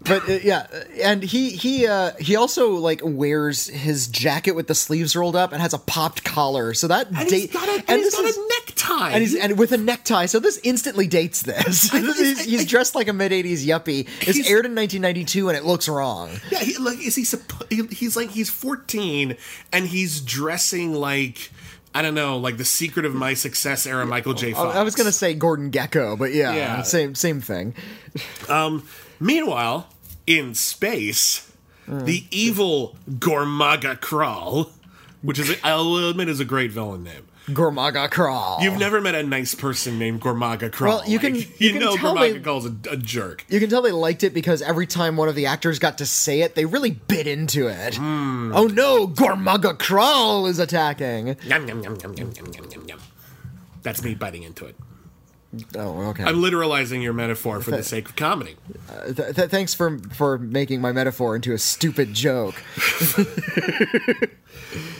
[0.01, 0.65] But uh, yeah,
[1.01, 5.51] and he he uh, he also like wears his jacket with the sleeves rolled up
[5.51, 6.73] and has a popped collar.
[6.73, 8.39] So that and date he's got a, and this is- a
[8.89, 10.25] necktie and he's and with a necktie.
[10.25, 11.91] So this instantly dates this.
[11.91, 14.07] He's, he's dressed like a mid '80s yuppie.
[14.21, 16.31] It's aired in 1992, and it looks wrong.
[16.51, 17.95] Yeah, he, like is he, suppo- he?
[17.95, 19.35] He's like he's 14
[19.71, 21.51] and he's dressing like
[21.93, 24.53] I don't know, like the secret of my success era Michael J.
[24.53, 24.75] Fox.
[24.75, 26.81] I was gonna say Gordon Gekko, but yeah, Yeah.
[26.83, 27.75] same same thing.
[28.47, 28.87] Um,
[29.19, 29.87] meanwhile,
[30.27, 31.51] in space,
[31.87, 32.05] mm.
[32.05, 34.71] the evil Gormaga Kral,
[35.21, 37.28] which is I'll admit is a great villain name.
[37.53, 38.59] Gormaga Crawl.
[38.61, 40.99] You've never met a nice person named Gormaga Crawl.
[40.99, 43.45] Well, you can like, you, you can know tell Gormaga Crawl's a, a jerk.
[43.49, 46.05] You can tell they liked it because every time one of the actors got to
[46.05, 47.93] say it, they really bit into it.
[47.95, 48.51] Mm.
[48.55, 51.37] Oh no, Gormaga Crawl is attacking.
[51.43, 52.99] Yum, yum, yum, yum, yum, yum, yum, yum.
[53.81, 54.75] That's me biting into it.
[55.75, 56.23] Oh, okay.
[56.23, 58.55] I'm literalizing your metaphor for th- the sake of comedy.
[58.87, 62.53] Uh, th- th- thanks for for making my metaphor into a stupid joke.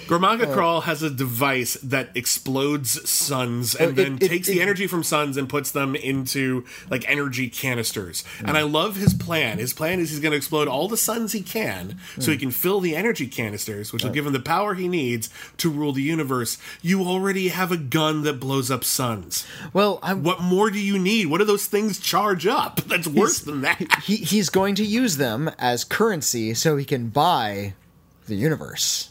[0.09, 4.49] Gormaga Crawl uh, has a device that explodes suns and Oh, it- then it- takes
[4.49, 8.23] it- the energy from suns and puts them into like energy canisters.
[8.39, 9.59] And I love his plan.
[9.59, 12.39] His plan is he's going to explode all the suns he can so he mm.
[12.39, 15.93] can fill the energy canisters, which will give him the power he needs to rule
[15.93, 16.57] the universe.
[16.81, 19.45] You already have a gun that blows up suns.
[19.73, 21.27] Well, I'm, What more do you need?
[21.27, 22.81] What do those things charge up?
[22.87, 24.01] That's worse than that.
[24.03, 27.73] he he's going to use them as currency so he can buy
[28.27, 29.08] the universe.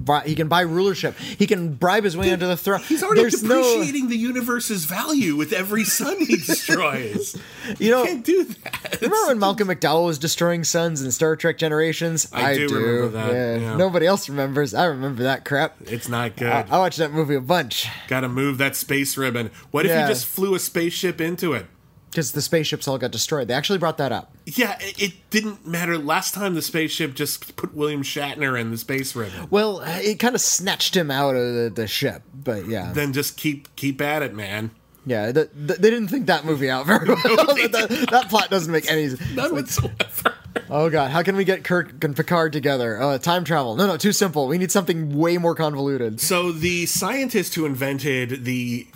[0.00, 1.16] Buy, he can buy rulership.
[1.18, 2.80] He can bribe his way onto the throne.
[2.82, 7.36] He's already There's no, depreciating the universe's value with every sun he destroys.
[7.78, 8.04] you know.
[8.04, 8.98] can't do that.
[9.02, 12.28] Remember when Malcolm McDowell was destroying suns in Star Trek Generations?
[12.32, 13.76] I do remember that, yeah.
[13.76, 14.72] Nobody else remembers.
[14.74, 15.76] I remember that crap.
[15.82, 16.48] It's not good.
[16.48, 19.50] I, I watched that movie a bunch Got to move that space ribbon.
[19.70, 20.02] What if Yeah.
[20.02, 21.66] you just flew a spaceship into it?
[22.10, 23.48] Because the spaceships all got destroyed.
[23.48, 24.32] They actually brought that up.
[24.46, 25.98] Yeah, it, it didn't matter.
[25.98, 29.48] Last time the spaceship just put William Shatner in the space ribbon.
[29.50, 33.36] Well, it kind of snatched him out of the, the ship, but yeah, Then just
[33.36, 34.70] keep keep at it, man.
[35.06, 35.32] yeah.
[35.32, 37.16] The, the, they didn't think that movie out very well.
[37.18, 39.10] that, that plot doesn't make any.
[39.34, 40.34] None whatsoever.
[40.70, 43.00] Oh god, how can we get Kirk and Picard together?
[43.00, 43.74] Uh, time travel?
[43.74, 44.46] No, no, too simple.
[44.48, 46.20] We need something way more convoluted.
[46.20, 48.86] So the scientist who invented the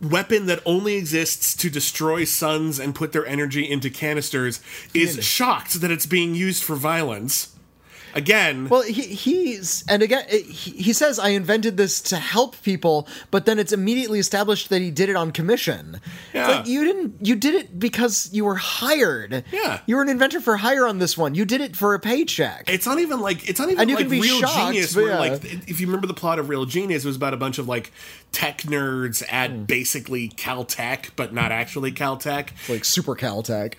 [0.00, 4.60] weapon that only exists to destroy suns and put their energy into canisters
[4.94, 7.56] is shocked that it's being used for violence.
[8.14, 13.08] Again, Well, he, he's and again he, he says I invented this to help people,
[13.30, 16.00] but then it's immediately established that he did it on commission.
[16.34, 16.48] Yeah.
[16.48, 19.44] like you didn't you did it because you were hired.
[19.52, 19.80] Yeah.
[19.86, 21.34] you were an inventor for hire on this one.
[21.34, 22.64] You did it for a paycheck.
[22.68, 24.94] it's not even like it's not even And you like can be real shocked, genius
[24.96, 25.18] where yeah.
[25.18, 27.68] like if you remember the plot of real genius it was about a bunch of
[27.68, 27.92] like
[28.32, 29.64] tech nerds at Hmm.
[29.64, 33.74] basically caltech but not actually caltech like super Caltech.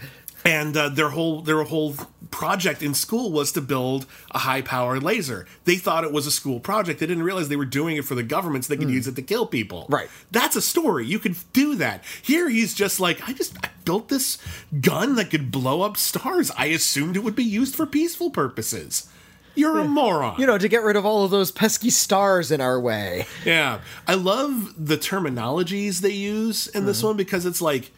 [0.45, 1.95] And uh, their whole their whole
[2.31, 5.45] project in school was to build a high powered laser.
[5.65, 6.99] They thought it was a school project.
[6.99, 9.15] They didn't realize they were doing it for the government so they could use it
[9.15, 9.83] to kill people.
[9.83, 9.93] Hmm.
[9.93, 10.09] Right.
[10.31, 11.05] that's a story.
[11.05, 12.03] You could do that.
[12.21, 14.37] Here he's just like i just I built this
[14.81, 16.51] gun that could blow up stars.
[16.57, 19.09] I assumed it would be used for peaceful purposes.
[19.55, 20.39] You're a moron.
[20.39, 23.27] You know, to get rid of all of those pesky stars in our way.
[23.45, 23.81] Yeah.
[24.07, 27.91] I love the terminologies they use in this one because it's like,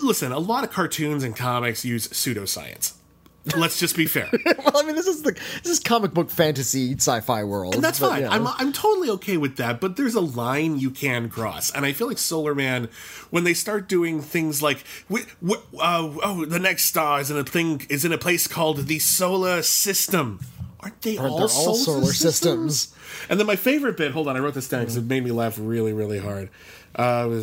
[0.00, 2.94] listen, a lot of cartoons and comics use pseudoscience.
[3.56, 4.28] Let's just be fair.
[4.44, 7.74] well, I mean, this is the this is comic book fantasy sci-fi world.
[7.74, 8.22] And that's but, fine.
[8.22, 8.30] know.
[8.30, 11.72] I'm, I'm totally okay with that, but there's a line you can cross.
[11.72, 12.88] And I feel like Solar Man,
[13.30, 17.36] when they start doing things like, wh- wh- uh, oh, the next star is in
[17.36, 20.38] a thing, is in a place called the solar system.
[20.78, 22.80] Aren't they Aren't all, all solar, solar systems?
[22.80, 23.28] systems?
[23.28, 25.30] And then my favorite bit, hold on, I wrote this down because it made me
[25.32, 26.48] laugh really, really hard.
[26.94, 27.40] Uh,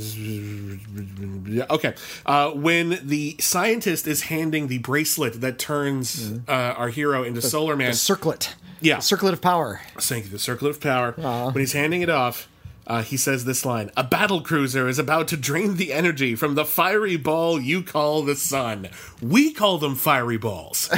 [1.48, 1.94] yeah, okay.
[2.26, 7.76] Uh, when the scientist is handing the bracelet that turns uh, our hero into Solar
[7.76, 8.56] Man, the circlet.
[8.82, 8.98] Yeah.
[8.98, 9.82] The circlet of power.
[10.00, 11.12] thank you, the circlet of power.
[11.52, 12.48] When he's handing it off,
[12.90, 16.56] Uh, he says this line A battle cruiser is about to drain the energy from
[16.56, 18.90] the fiery ball you call the sun.
[19.22, 20.90] We call them fiery balls.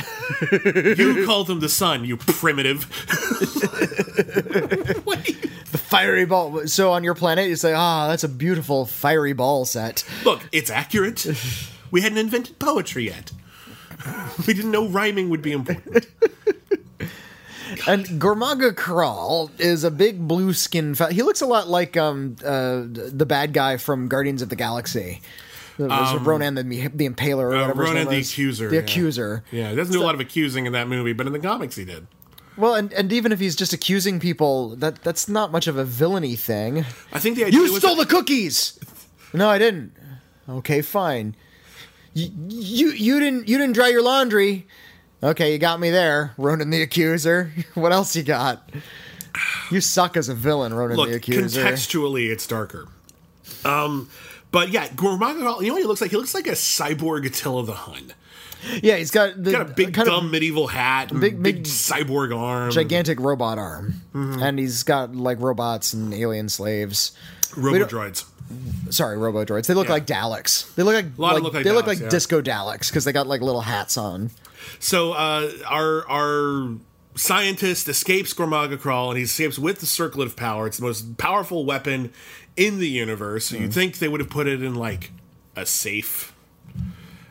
[0.51, 2.87] you call them the sun, you primitive.
[5.25, 5.33] You-
[5.91, 6.67] Fiery ball.
[6.67, 10.69] So on your planet, you say, "Ah, that's a beautiful fiery ball set." Look, it's
[10.69, 11.25] accurate.
[11.91, 13.31] We hadn't invented poetry yet.
[14.47, 16.07] We didn't know rhyming would be important.
[17.87, 20.95] And Gormaga Kral is a big blue skin.
[20.95, 24.55] Fa- he looks a lot like um uh, the bad guy from Guardians of the
[24.55, 25.21] Galaxy.
[25.77, 27.81] Was Ronan the, the Impaler or Uh, whatever.
[27.83, 28.17] his Ronan the.
[28.19, 28.69] Accuser.
[28.69, 28.81] The yeah.
[28.81, 29.43] Accuser.
[29.51, 31.75] Yeah, he doesn't do a lot of accusing in that movie, but in the comics
[31.75, 32.05] he did.
[32.57, 35.85] Well, and, and even if he's just accusing people, that that's not much of a
[35.85, 36.85] villainy thing.
[37.13, 38.77] I think the idea You was stole the cookies.
[39.33, 39.93] No, I didn't.
[40.49, 41.35] Okay, fine.
[42.13, 44.67] You, you you didn't you didn't dry your laundry.
[45.23, 47.51] Okay, you got me there, Ronan the Accuser.
[47.75, 48.67] what else you got?
[49.69, 51.61] You suck as a villain, Ronan look the Accuser.
[51.63, 52.87] contextually it's darker.
[53.63, 54.09] Um,
[54.51, 56.11] but yeah, Gormaga, you know what he looks like?
[56.11, 58.13] He looks like a cyborg Attila the Hun.
[58.83, 61.63] Yeah, he's got the Got a big kind dumb of medieval hat, big- big, big-
[61.63, 64.41] cyborg arm, gigantic robot arm, Mm-hmm.
[64.41, 67.11] and he's got like robots and alien slaves.
[67.55, 68.25] robo droids.
[68.89, 69.65] Sorry, robo droids.
[69.67, 69.93] They look Yeah.
[69.93, 70.75] like Daleks.
[70.75, 72.09] They look like, like, look like they look like yeah.
[72.09, 74.29] disco Daleks because they got like little hats on.
[74.79, 76.69] So uh, our our
[77.15, 80.67] scientist escapes Gormaga Crawl, and he escapes with the Circlet of Power.
[80.67, 82.11] It's the most powerful weapon
[82.55, 83.47] in the universe.
[83.47, 85.11] So you'd think they would have put it in like
[85.55, 86.33] a safe.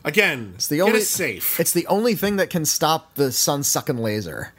[0.03, 1.61] Again, It's the only safe.
[1.61, 4.53] It's the only thing that can stop the sun sucking laser.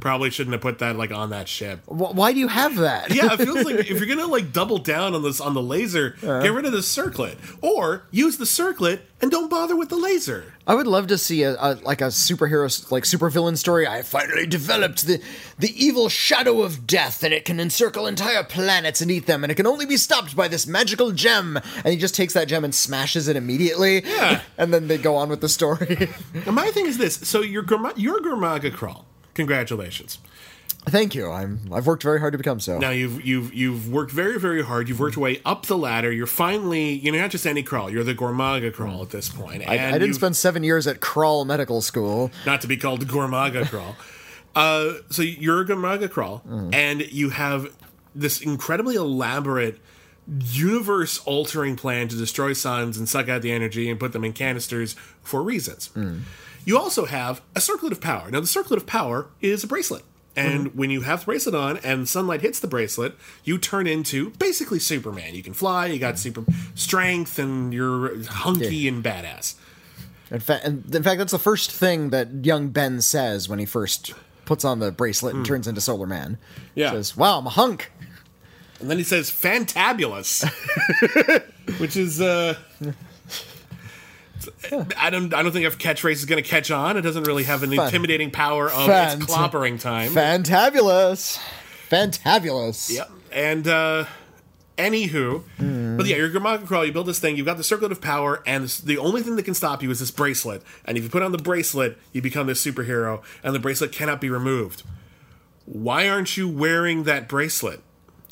[0.00, 1.80] Probably shouldn't have put that like on that ship.
[1.86, 3.14] Why do you have that?
[3.14, 6.16] Yeah, it feels like if you're gonna like double down on this on the laser,
[6.22, 6.40] Uh-huh.
[6.42, 10.54] get rid of the circlet, or use the circlet and don't bother with the laser.
[10.66, 13.86] I would love to see a, a like a superhero like supervillain story.
[13.86, 15.20] I finally developed the
[15.58, 19.50] the evil shadow of death, and it can encircle entire planets and eat them, and
[19.50, 21.58] it can only be stopped by this magical gem.
[21.84, 24.02] And he just takes that gem and smashes it immediately.
[24.04, 24.40] Yeah.
[24.58, 26.08] and then they go on with the story.
[26.46, 27.64] My thing is this: so your
[27.96, 29.06] your Gormaga Crawl.
[29.40, 30.18] Congratulations.
[30.86, 31.30] Thank you.
[31.30, 32.78] I'm I've worked very hard to become so.
[32.78, 34.88] Now you've you've you've worked very very hard.
[34.88, 36.10] You've worked your way up the ladder.
[36.12, 37.90] You're finally you know not just any crawl.
[37.90, 39.62] You're the Gormaga crawl at this point.
[39.68, 42.30] I, I didn't spend seven years at Crawl Medical School.
[42.46, 43.96] not to be called Gormaga crawl.
[44.52, 47.72] Uh, so you're a Gormaga crawl, and you have
[48.16, 49.78] this incredibly elaborate
[50.42, 54.32] universe altering plan to destroy suns and suck out the energy and put them in
[54.32, 55.90] canisters for reasons.
[56.64, 58.30] You also have a circlet of power.
[58.30, 60.04] Now, the circlet of power is a bracelet.
[60.36, 60.78] And mm-hmm.
[60.78, 64.78] when you have the bracelet on and sunlight hits the bracelet, you turn into basically
[64.78, 65.34] Superman.
[65.34, 66.42] You can fly, you got mm-hmm.
[66.42, 66.44] super
[66.74, 69.56] strength, and you're hunky and badass.
[70.30, 74.12] In fact, in fact, that's the first thing that young Ben says when he first
[74.44, 75.48] puts on the bracelet and mm.
[75.48, 76.38] turns into Solar Man.
[76.76, 76.92] Yeah.
[76.92, 77.90] says, "Wow, I'm a hunk."
[78.78, 80.48] And then he says "fantabulous,"
[81.80, 82.54] which is uh,
[84.98, 86.96] I don't I don't think if catchphrase is going to catch on.
[86.96, 90.12] It doesn't really have an Fan- intimidating power of Fant- its clobbering time.
[90.12, 91.38] Fantabulous,
[91.88, 92.90] fantabulous.
[92.94, 93.10] Yep.
[93.32, 94.04] And uh,
[94.76, 95.96] anywho, Hmm.
[95.96, 96.84] but yeah, you're Gormaga Crawl.
[96.84, 97.36] You build this thing.
[97.36, 99.90] You've got the circlet of power, and this, the only thing that can stop you
[99.90, 100.62] is this bracelet.
[100.84, 104.20] And if you put on the bracelet, you become this superhero, and the bracelet cannot
[104.20, 104.82] be removed.
[105.66, 107.82] Why aren't you wearing that bracelet?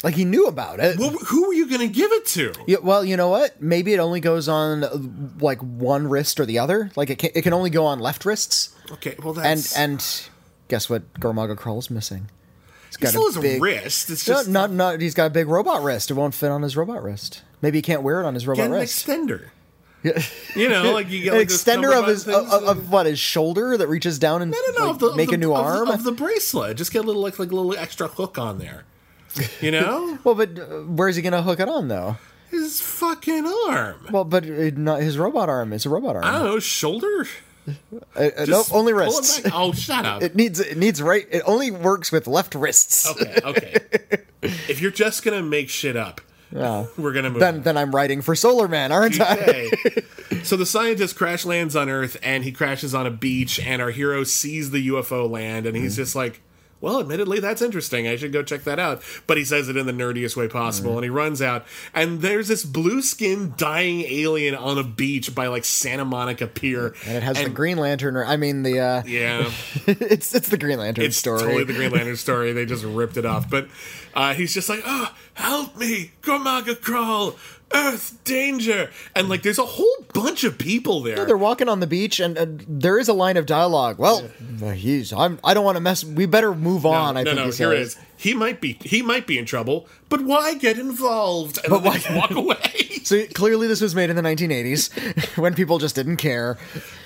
[0.05, 0.97] Like he knew about it.
[0.99, 2.53] Well, who are you going to give it to?
[2.69, 3.61] Yeah, well, you know what?
[3.61, 6.91] Maybe it only goes on like one wrist or the other.
[6.95, 8.75] Like it can, it can only go on left wrists.
[8.93, 10.29] Okay, well And that's and
[10.69, 11.13] guess what?
[11.15, 12.31] Gormaga Crawl's missing.
[12.91, 14.09] He's He still has a wrist.
[14.09, 15.01] It's No, just not not.
[15.01, 16.11] He's got a big robot wrist.
[16.11, 17.43] It won't fit on his robot wrist.
[17.61, 19.07] Maybe he can't wear it on his robot get an wrist.
[19.07, 19.49] extender.
[20.55, 23.19] You know, like you get An like those extender of his of, of what his
[23.19, 25.55] shoulder that reaches down and I don't know like, the, make the- a new the-
[25.55, 25.89] arm.
[25.89, 26.77] of the bracelet.
[26.77, 28.85] Just get a little like like a little extra hook on there.
[29.61, 32.17] You know, well, but uh, where's he gonna hook it on though?
[32.51, 34.07] his fucking arm.
[34.11, 35.73] Well, but uh, not his robot arm.
[35.73, 36.25] It's a robot arm.
[36.25, 37.27] I don't know, shoulder.
[38.17, 39.43] Uh, uh, nope, only wrists.
[39.53, 40.23] Oh, shut up.
[40.23, 41.27] It needs it needs right.
[41.31, 43.09] It only works with left wrists.
[43.11, 43.79] okay, okay.
[44.43, 47.41] if you're just gonna make shit up, we're gonna move.
[47.41, 47.63] Then on.
[47.63, 49.71] then I'm writing for Solar Man, aren't I?
[50.45, 53.91] So the scientist crash lands on Earth and he crashes on a beach, and our
[53.91, 56.41] hero sees the UFO land, and he's just like,
[56.81, 58.07] well, admittedly, that's interesting.
[58.07, 59.03] I should go check that out.
[59.27, 62.49] But he says it in the nerdiest way possible, and he runs out, and there's
[62.49, 66.95] this blue skinned dying alien on a beach by like Santa Monica Pier.
[67.07, 68.17] And it has the Green Lantern.
[68.17, 68.79] Or, I mean the.
[68.81, 69.51] Uh, Yeah.
[69.87, 71.41] it's it's the Green Lantern It's story.
[71.41, 72.53] totally the Green Lantern story.
[72.53, 73.49] They just ripped it off.
[73.51, 73.69] But
[74.15, 77.37] uh, he's just like, oh, help me, Gormaga Crawl.
[77.73, 81.27] Earth danger, and like there's a whole bunch of people there.
[81.27, 83.99] They're walking on the beach, and uh, there is a line of dialogue.
[83.99, 84.31] Well,
[84.63, 85.13] uh, he's.
[85.13, 85.39] I'm.
[85.45, 86.03] I don't want to mess.
[86.03, 87.17] We better move on.
[87.19, 87.89] I no, think no, he here it says.
[87.97, 87.99] is.
[88.17, 91.59] He might be he might be in trouble, but why get involved?
[91.63, 92.57] And But why- walk away.
[93.05, 96.57] So clearly, this was made in the 1980s when people just didn't care.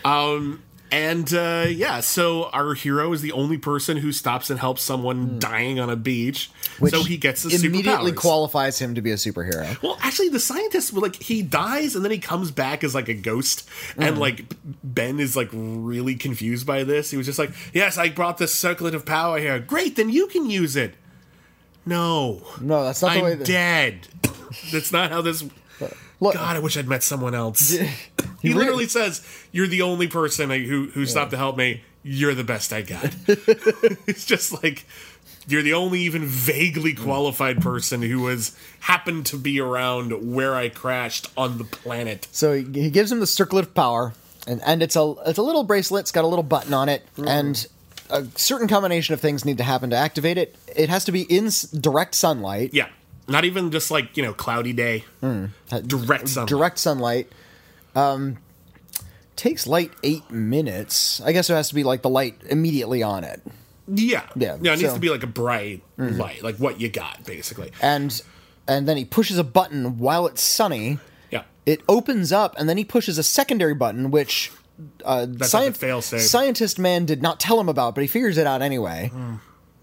[0.04, 4.82] Um, and uh, yeah, so our hero is the only person who stops and helps
[4.82, 6.50] someone dying on a beach.
[6.76, 6.84] Hmm.
[6.84, 8.16] Which so he gets the immediately superpowers.
[8.16, 9.80] qualifies him to be a superhero.
[9.82, 13.14] Well, actually, the scientist like he dies and then he comes back as like a
[13.14, 14.44] ghost, and like
[14.84, 17.10] Ben is like really confused by this.
[17.10, 19.58] He was just like, "Yes, I brought this circlet of power here.
[19.58, 20.94] Great, then you can use it."
[21.84, 23.34] No, No, that's not the I'm way.
[23.34, 24.08] That, dead.
[24.70, 25.42] That's not how this.
[26.22, 27.76] Look, God, I wish I'd met someone else.
[28.42, 31.82] he literally says, "You're the only person who who stopped to help me.
[32.04, 33.12] You're the best I got."
[34.06, 34.86] it's just like
[35.48, 37.02] you're the only even vaguely mm.
[37.02, 42.28] qualified person who has happened to be around where I crashed on the planet.
[42.30, 44.14] So he, he gives him the circlet of power,
[44.46, 46.02] and and it's a it's a little bracelet.
[46.02, 47.26] It's got a little button on it, mm.
[47.26, 47.66] and
[48.10, 50.54] a certain combination of things need to happen to activate it.
[50.76, 52.70] It has to be in direct sunlight.
[52.72, 52.90] Yeah,
[53.28, 55.04] not even just like you know cloudy day.
[55.20, 56.48] Direct sunlight.
[56.48, 57.32] direct sunlight.
[57.94, 58.38] Um,
[59.36, 61.20] takes light eight minutes.
[61.20, 63.42] I guess it has to be like the light immediately on it,
[63.88, 64.72] Yeah, Yeah, yeah.
[64.72, 64.94] It needs so- Mm-hmm.
[64.94, 67.70] to be like a bright light, like what you got, basically.
[67.80, 68.20] and
[68.68, 70.98] and then he pushes a button while it's sunny.
[71.30, 71.42] Yeah.
[71.66, 74.52] It opens up, and then he pushes a secondary button, which
[75.04, 76.22] uh, That's like a fail-safe.
[76.22, 79.10] scientist man did not tell him about, but he figures it out anyway.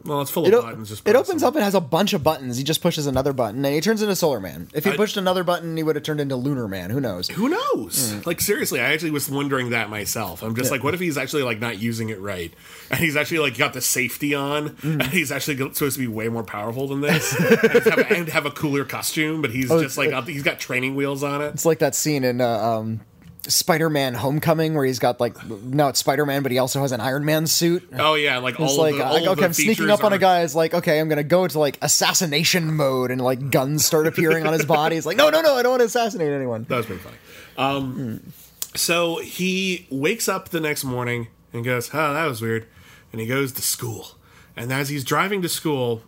[0.05, 0.89] Well, it's full It, of o- buttons.
[0.89, 2.57] Just it opens up and has a bunch of buttons.
[2.57, 4.69] He just pushes another button, and he turns into Solar Man.
[4.73, 6.89] If he I- pushed another button, he would have turned into Lunar Man.
[6.89, 7.27] Who knows?
[7.29, 8.13] Who knows?
[8.13, 8.25] Mm.
[8.25, 10.41] Like seriously, I actually was wondering that myself.
[10.41, 12.53] I'm just like, what if he's actually like not using it right,
[12.89, 14.93] and he's actually like got the safety on, Mm.
[14.93, 18.45] and he's actually supposed to be way more powerful than this, and, have, and have
[18.45, 21.47] a cooler costume, but he's Oh, just like he's got training wheels on it.
[21.53, 23.01] It's like that scene in uh, um,
[23.49, 27.25] Spider-Man: Homecoming where he's got like no, it's Spider-Man, but he also has an Iron
[27.25, 27.89] Man suit.
[27.97, 30.13] Oh yeah, like all like, of the, uh, all of okay, I'm sneaking up on
[30.13, 30.41] a guy.
[30.43, 34.47] It's like, okay, I'm gonna go to like assassination mode, and like guns start appearing
[34.47, 34.95] on his body.
[34.95, 36.65] It's like, no, no, no, I don't want to assassinate anyone.
[36.69, 37.17] That was pretty funny.
[37.57, 38.21] Um,
[38.75, 42.67] So he wakes up the next morning and goes, "Oh, that was weird,"
[43.11, 44.11] and he goes to school.
[44.55, 46.03] And as he's driving to school,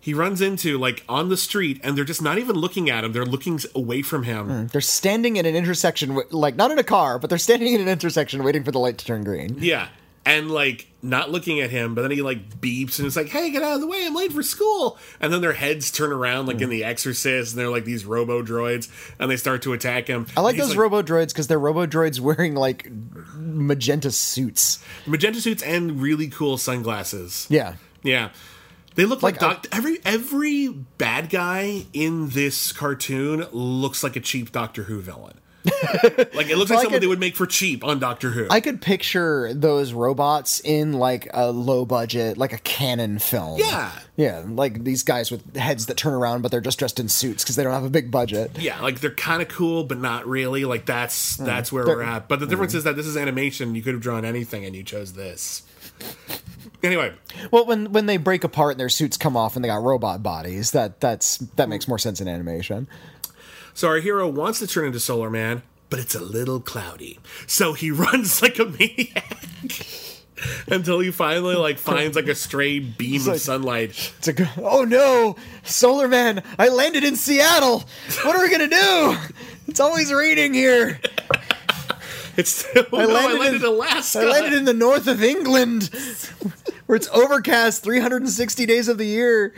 [0.00, 3.12] he runs into like on the street, and they're just not even looking at him;
[3.12, 4.48] they're looking away from him.
[4.48, 7.80] Hmm, they're standing in an intersection, like not in a car, but they're standing in
[7.80, 9.56] an intersection waiting for the light to turn green.
[9.58, 9.88] Yeah,
[10.24, 13.50] and like not looking at him, but then he like beeps and it's like, "Hey,
[13.50, 14.04] get out of the way!
[14.06, 16.64] I'm late for school." And then their heads turn around like hmm.
[16.64, 20.26] in The Exorcist, and they're like these robo droids, and they start to attack him.
[20.36, 22.88] I like those robo droids because they're robo droids wearing like
[23.34, 24.82] magenta suits.
[25.06, 27.46] magenta suits and really cool sunglasses.
[27.50, 27.74] Yeah.
[28.02, 28.30] Yeah.
[28.96, 34.20] They look like, Like, doc- every every bad guy in this cartoon looks like a
[34.20, 35.34] cheap Doctor Who villain.
[36.34, 38.46] like it looks like I someone could- they would make for cheap on Doctor Who.
[38.50, 43.58] I could picture those robots in like a low budget, like a Cannon film.
[43.58, 43.92] Yeah.
[44.16, 47.42] Yeah, like these guys with heads that turn around, but they're just dressed in suits
[47.42, 48.58] because they don't have a big budget.
[48.58, 50.64] yeah, like they're kind of cool, but not really.
[50.64, 51.46] Like that's mm.
[51.46, 52.28] that's where we're at.
[52.28, 52.50] But the mm.
[52.50, 53.74] difference is that this is animation.
[53.74, 55.62] You could have drawn anything, and you chose this.
[56.82, 57.12] Anyway,
[57.50, 60.22] Well, when when they break apart and their suits come off and they got robot
[60.22, 61.70] bodies, that that's that mm.
[61.70, 62.88] makes more sense in animation.
[63.80, 67.18] So our hero wants to turn into Solar Man, but it's a little cloudy.
[67.46, 69.38] So he runs like a maniac
[70.68, 74.12] until he finally like finds like a stray beam of sunlight.
[74.26, 76.42] A go- oh no, Solar Man!
[76.58, 77.84] I landed in Seattle.
[78.22, 79.16] What are we gonna do?
[79.66, 81.00] It's always raining here.
[82.36, 84.20] It's oh, no, I landed, landed in Alaska.
[84.20, 85.90] I landed in the north of England,
[86.86, 89.52] where it's overcast 360 days of the year.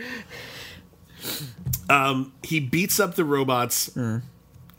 [1.90, 3.90] Um, he beats up the robots.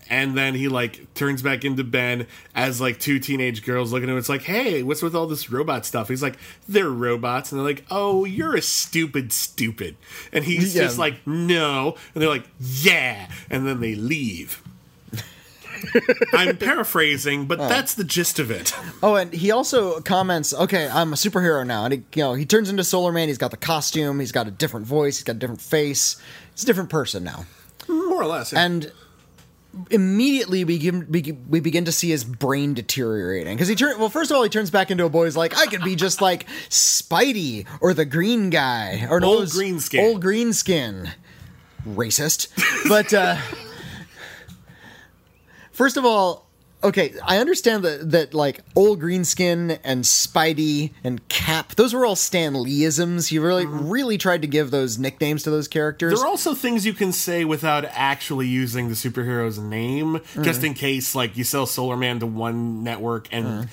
[0.10, 4.12] And then he like turns back into Ben as like two teenage girls looking at
[4.12, 4.18] him.
[4.20, 6.10] It's like, hey, what's with all this robot stuff?
[6.10, 6.38] He's like,
[6.68, 9.96] they're robots, and they're like, oh, you're a stupid, stupid.
[10.34, 10.84] And he's Yeah.
[10.84, 14.62] just like, no, and they're like, yeah, and then they leave.
[16.34, 17.68] I'm paraphrasing, but oh.
[17.68, 18.74] that's the gist of it.
[19.02, 22.46] Oh, and he also comments, "Okay, I'm a superhero now." And he, you know, he
[22.46, 23.28] turns into Solar Man.
[23.28, 24.22] He's got the costume.
[24.22, 25.18] He's got a different voice.
[25.18, 26.16] He's got a different face.
[26.54, 27.46] He's a different person now.
[27.88, 28.54] More or less.
[28.54, 28.92] And
[29.89, 34.30] immediately we begin, we begin to see his brain deteriorating because he turns well first
[34.30, 36.46] of all he turns back into a boy he's like i could be just like
[36.70, 40.00] spidey or the green guy or no, Old it was Greenskin.
[40.04, 41.10] old green skin
[41.88, 42.50] racist
[42.88, 43.36] but uh
[45.72, 46.43] first of all
[46.84, 52.15] okay, I understand that that like old Greenskin and Spidey and Cap, those were all
[52.15, 53.30] Stan Leeisms.
[53.30, 56.14] He really really tried to give those nicknames to those characters.
[56.14, 56.18] Mm-hmm.
[56.20, 60.43] There are also things you can say without actually using the superhero's name, Mm.
[60.43, 63.70] just in case, like you sell Solar Man to one network and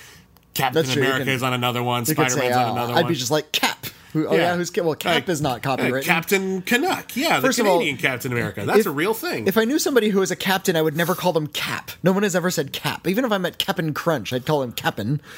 [0.54, 0.92] Captain Mm.
[0.92, 3.12] True, you America can- is on another one, Spider Man's on uh, another I'd one.
[3.12, 3.86] be just like Cap.
[4.12, 6.00] Who, oh yeah, who's cap well Cap Like, is not uh.
[6.02, 8.64] Captain Canuck, yeah, the First of all, Canadian Captain America.
[8.66, 9.46] That's if- a real thing.
[9.46, 11.92] If I knew somebody who was a captain, I would never call them Cap.
[12.02, 13.06] No one has ever said Cap.
[13.06, 15.20] Even if I met Cap'n Crunch, I'd call him Cap'n.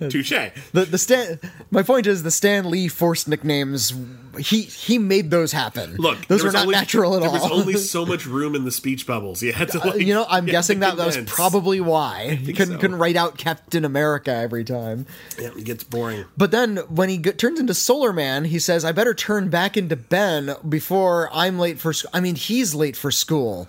[0.08, 0.30] Touche.
[0.72, 1.38] The the Stan.
[1.70, 3.92] My point is the Stan Lee forced nicknames.
[4.38, 5.96] He he made those happen.
[5.96, 7.34] Look, those were not only- natural at there all.
[7.34, 9.42] was only so much room in the speech bubbles.
[9.42, 12.52] You had to, like, you know, I'm you guessing that that was probably why he
[12.52, 12.80] couldn't so.
[12.80, 15.06] couldn't write out Captain America every time.
[15.38, 16.24] Yeah, it gets boring.
[16.36, 19.76] But then when he g- turns into Solar Man, he says, "I better turn back
[19.76, 23.68] into Ben before I'm late for school." I mean, he's late for school,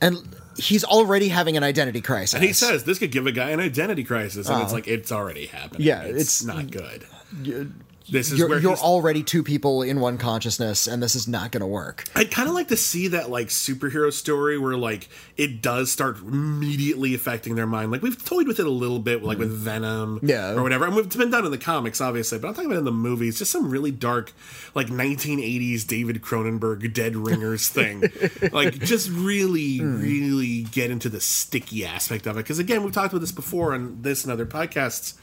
[0.00, 0.16] and
[0.56, 2.34] he's already having an identity crisis.
[2.34, 4.76] And he says this could give a guy an identity crisis, and it's uh.
[4.76, 5.86] like it's already happening.
[5.86, 7.06] Yeah, it's, it's- not good.
[8.12, 11.50] This is "You're, where you're already two people in one consciousness, and this is not
[11.50, 15.08] going to work." I'd kind of like to see that like superhero story where like
[15.36, 17.90] it does start immediately affecting their mind.
[17.90, 19.56] Like we've toyed with it a little bit, like with mm.
[19.56, 20.52] Venom, Yeah.
[20.52, 20.86] or whatever.
[20.86, 23.38] And it's been done in the comics, obviously, but I'm talking about in the movies.
[23.38, 24.32] Just some really dark,
[24.74, 28.04] like 1980s David Cronenberg Dead Ringers thing.
[28.52, 30.00] like just really, hmm.
[30.02, 32.40] really get into the sticky aspect of it.
[32.40, 35.14] Because again, we've talked about this before on this and other podcasts.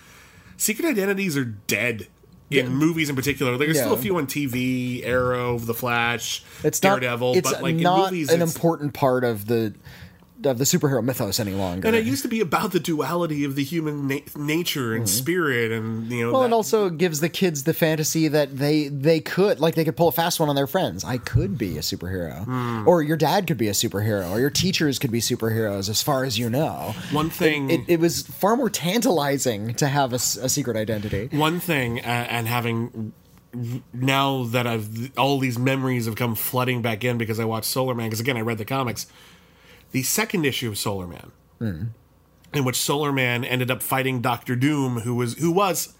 [0.57, 2.07] Secret identities are dead.
[2.51, 6.81] In movies, in particular, Like there's still a few on TV, Arrow, The Flash, It's
[6.81, 6.99] not.
[6.99, 9.73] Daredevil, it's but like not in movies, an important part of the
[10.45, 11.87] of the superhero mythos any longer.
[11.87, 15.71] and it used to be about the duality of the human na- nature and spirit,
[15.71, 16.31] and you know, Mm-hmm.
[16.33, 19.83] Well, that- it also gives the kids the fantasy that they they could like they
[19.83, 21.03] could pull a fast one on their friends.
[21.03, 22.87] I could be a superhero, Hmm.
[22.87, 25.89] or your dad could be a superhero, or your teachers could be superheroes.
[25.89, 30.13] As far as you know, one thing, it, it was far more tantalizing to have
[30.13, 31.29] a secret identity.
[31.31, 33.13] one thing, uh, and having
[33.93, 37.95] now that I've all these memories have come flooding back in because I watched Solar
[37.95, 38.07] Man.
[38.07, 39.07] Because again, I read the comics.
[39.91, 41.83] The second issue of Solar Man, Hmm.
[42.53, 45.93] in which Solar Man ended up fighting Doctor Doom, who was who was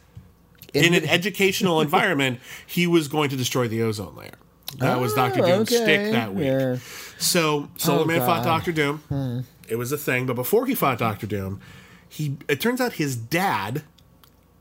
[0.74, 4.36] in an educational environment, he was going to destroy the ozone layer.
[4.78, 6.46] That was Doctor Oh, Doom's okay, stick that week.
[6.46, 6.78] yeah.
[7.18, 9.46] So Solar Oh, Man fought Doctor Doom.
[9.68, 11.60] It was a thing, but before he fought Doctor Doom,
[12.08, 13.84] he it turns out his dad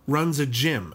[0.06, 0.94] runs a gym.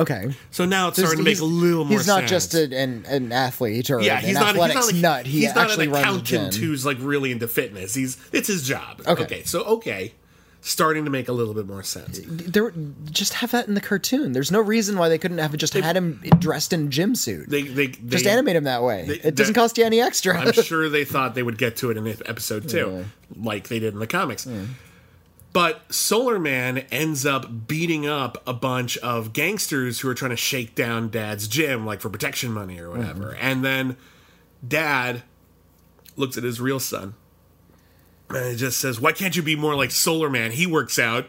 [0.00, 2.30] Okay, So now it's starting to make a little more He's not sense.
[2.30, 5.26] just a, an an athlete or yeah, an he's not, he's athletics not like, nut.
[5.26, 7.94] He he's not actually an accountant who's like really into fitness.
[7.94, 9.02] He's it's his job.
[9.06, 9.42] Okay.
[9.44, 10.14] so okay,
[10.62, 12.20] starting to make a little bit more sense.
[12.24, 12.72] There,
[13.10, 14.32] just have that in the cartoon.
[14.32, 17.48] There's no reason why they couldn't have just had him dressed in gym suit.
[17.50, 19.04] They they, they just animate him that way.
[19.06, 20.38] they- it doesn't cost you any extra.
[20.38, 23.04] I'm sure they thought they would get to it in episode two,
[23.36, 24.46] like they did in the comics.
[25.52, 30.36] But Solar Man ends up beating up a bunch of gangsters who are trying to
[30.36, 33.32] shake down Dad's gym, like for protection money or whatever.
[33.32, 33.44] Mm-hmm.
[33.44, 33.96] And then
[34.66, 35.24] Dad
[36.16, 37.14] looks at his real son.
[38.28, 40.52] And he just says, Why can't you be more like Solar Man?
[40.52, 41.26] He works out.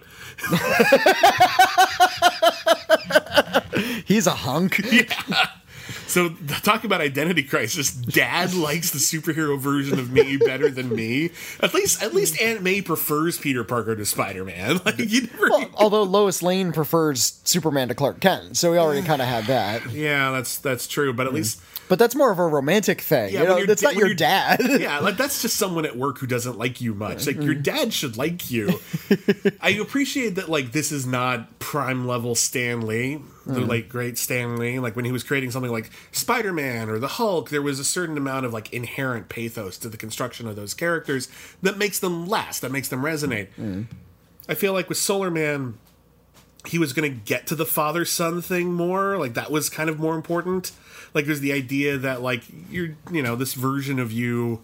[4.06, 4.86] He's a hunk.
[6.12, 6.30] So,
[6.62, 7.90] talk about identity crisis.
[7.90, 11.30] Dad likes the superhero version of me better than me.
[11.62, 14.82] At least, at least Aunt May prefers Peter Parker to Spider Man.
[14.92, 15.50] Like you never.
[15.50, 19.48] Well, although Lois Lane prefers Superman to Clark Kent, so we already kind of have
[19.48, 19.92] that.
[19.92, 21.14] yeah, that's that's true.
[21.14, 21.38] But at hmm.
[21.38, 21.62] least,
[21.92, 23.34] But that's more of a romantic thing.
[23.34, 24.62] Yeah, you know, that's da- not your dad.
[24.80, 27.28] yeah, like that's just someone at work who doesn't like you much.
[27.28, 27.46] Like Mm-hmm.
[27.46, 28.80] your dad should like you.
[29.62, 30.48] I appreciate that.
[30.48, 33.68] Like this is not prime level Stan Lee, the Mm.
[33.68, 34.80] late great Stan Lee.
[34.80, 37.84] Like when he was creating something like Spider Man or the Hulk, there was a
[37.84, 41.28] certain amount of like inherent pathos to the construction of those characters
[41.62, 43.48] that makes them last, that makes them resonate.
[43.60, 43.88] Mm.
[44.48, 45.78] I feel like with Solar Man,
[46.68, 49.18] he was going to get to the father son thing more.
[49.18, 50.72] Like that was kind of more important.
[51.14, 54.62] Like there's the idea that like you're, you know, this version of you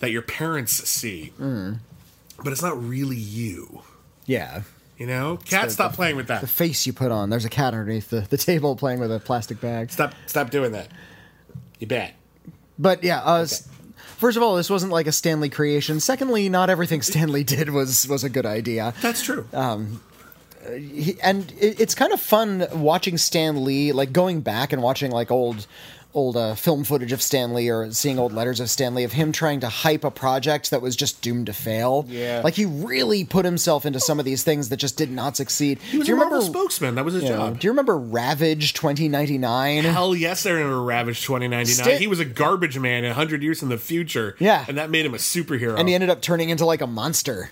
[0.00, 3.82] that your parents see, but it's not really you.
[4.26, 4.62] yeah.
[4.98, 6.40] You know, cat, stop playing with that.
[6.40, 7.28] The face you put on.
[7.28, 9.90] There's a cat underneath the, the table playing with a plastic bag.
[9.90, 10.88] Stop, stop doing that.
[11.78, 12.14] You bet.
[12.78, 13.46] But yeah, uh,
[14.16, 16.00] first of all, this wasn't like a Stan Lee creation.
[16.00, 18.94] Secondly, not everything Stan Lee did was was a good idea.
[19.02, 19.46] That's true.
[20.74, 25.10] He- and it, it's kind of fun watching Stan Lee, like going back and watching
[25.10, 25.66] like old
[26.14, 29.12] old uh, film footage of Stan Lee or seeing old letters of Stan Lee of
[29.12, 32.06] him trying to hype a project that was just doomed to fail.
[32.08, 32.40] Yeah.
[32.42, 35.78] like he really put himself into some of these things that just did not succeed.
[35.78, 36.58] He was Do you a Marvel remember?
[36.58, 36.94] spokesman.
[36.94, 37.60] That was his know, job.
[37.60, 39.84] do you remember Ravage 2099?
[39.84, 41.84] Hell yes, I remember Ravage 2099.
[41.84, 44.36] Sta- he was a garbage man 100 years in the future.
[44.38, 44.64] Yeah.
[44.68, 45.78] And that made him a superhero.
[45.78, 47.50] and he ended up turning into like a monster.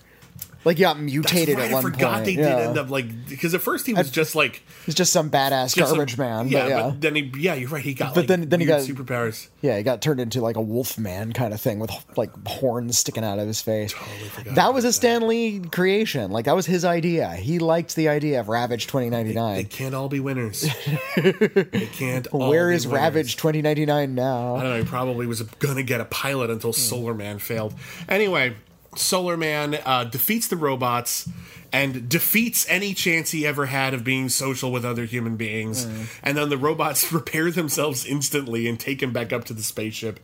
[0.65, 2.25] Like he got mutated right, at one I forgot point.
[2.25, 2.57] they yeah.
[2.57, 5.75] did end up like because at first he was just like He's just some badass
[5.75, 6.49] just a- garbage man.
[6.49, 6.93] Yeah, but yeah.
[6.99, 7.83] then he yeah, you're right.
[7.83, 9.49] He got But like then- then he got- superpowers.
[9.61, 12.99] Yeah, he got turned into like a wolf man kind of thing with like horns
[12.99, 13.93] sticking out of his face.
[13.93, 16.31] forgot that was a Stan Lee creation.
[16.31, 17.31] Like that was his idea.
[17.33, 19.57] He liked the idea of Ravage 2099.
[19.57, 19.67] They 2099.
[19.67, 20.62] can't all be winners.
[21.17, 22.27] they can't.
[22.29, 23.01] all Where is winners.
[23.03, 24.57] Ravage 2099 now?
[24.57, 24.79] I don't know.
[24.79, 26.79] He probably was gonna get a pilot until Hmm.
[26.81, 27.75] Solar Man failed.
[28.09, 28.55] Anyway,
[28.97, 31.28] Solar Man uh, defeats the robots
[31.72, 35.84] and defeats any chance he ever had of being social with other human beings.
[35.84, 36.03] Hmm.
[36.22, 40.20] And then the robots repair themselves instantly and take him back up to the spaceship.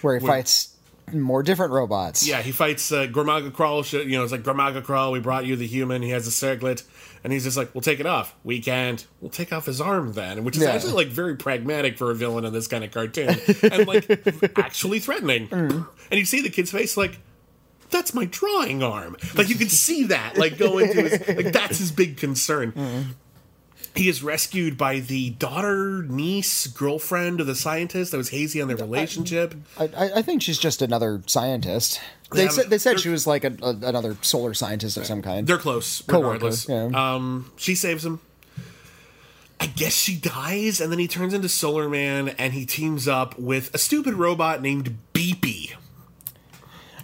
[0.00, 0.68] Where he fights
[1.12, 2.26] more different robots.
[2.26, 3.84] Yeah, he fights uh, Gormaga Crawl.
[3.84, 5.12] You know, it's like Gormaga Crawl.
[5.12, 6.02] We brought you the human.
[6.02, 6.82] He has a circlet,
[7.22, 8.34] and he's just like, "We'll take it off.
[8.44, 9.04] We can't.
[9.20, 10.70] We'll take off his arm then," which is Yeah.
[10.70, 14.08] actually like very pragmatic for a villain in this kind of cartoon, and like
[14.58, 15.48] actually threatening.
[15.48, 15.86] Mm.
[16.10, 17.18] And you see the kid's face, like.
[17.92, 19.16] That's my drawing arm.
[19.36, 22.72] Like you can see that, like go into his, like that's his big concern.
[22.72, 23.04] Mm.
[23.94, 28.68] He is rescued by the daughter, niece, girlfriend of the scientist that was hazy on
[28.68, 29.54] their relationship.
[29.78, 32.00] I, I I think she's just another scientist.
[32.32, 35.20] They Yeah, said they said she was like a, a, another solar scientist of some
[35.20, 35.46] kind.
[35.46, 36.66] They're close, regardless.
[36.68, 36.86] yeah.
[36.94, 38.20] Um, she saves him.
[39.60, 43.38] I guess she dies, and then he turns into Solar Man, and he teams up
[43.38, 45.74] with a stupid robot named Beepy.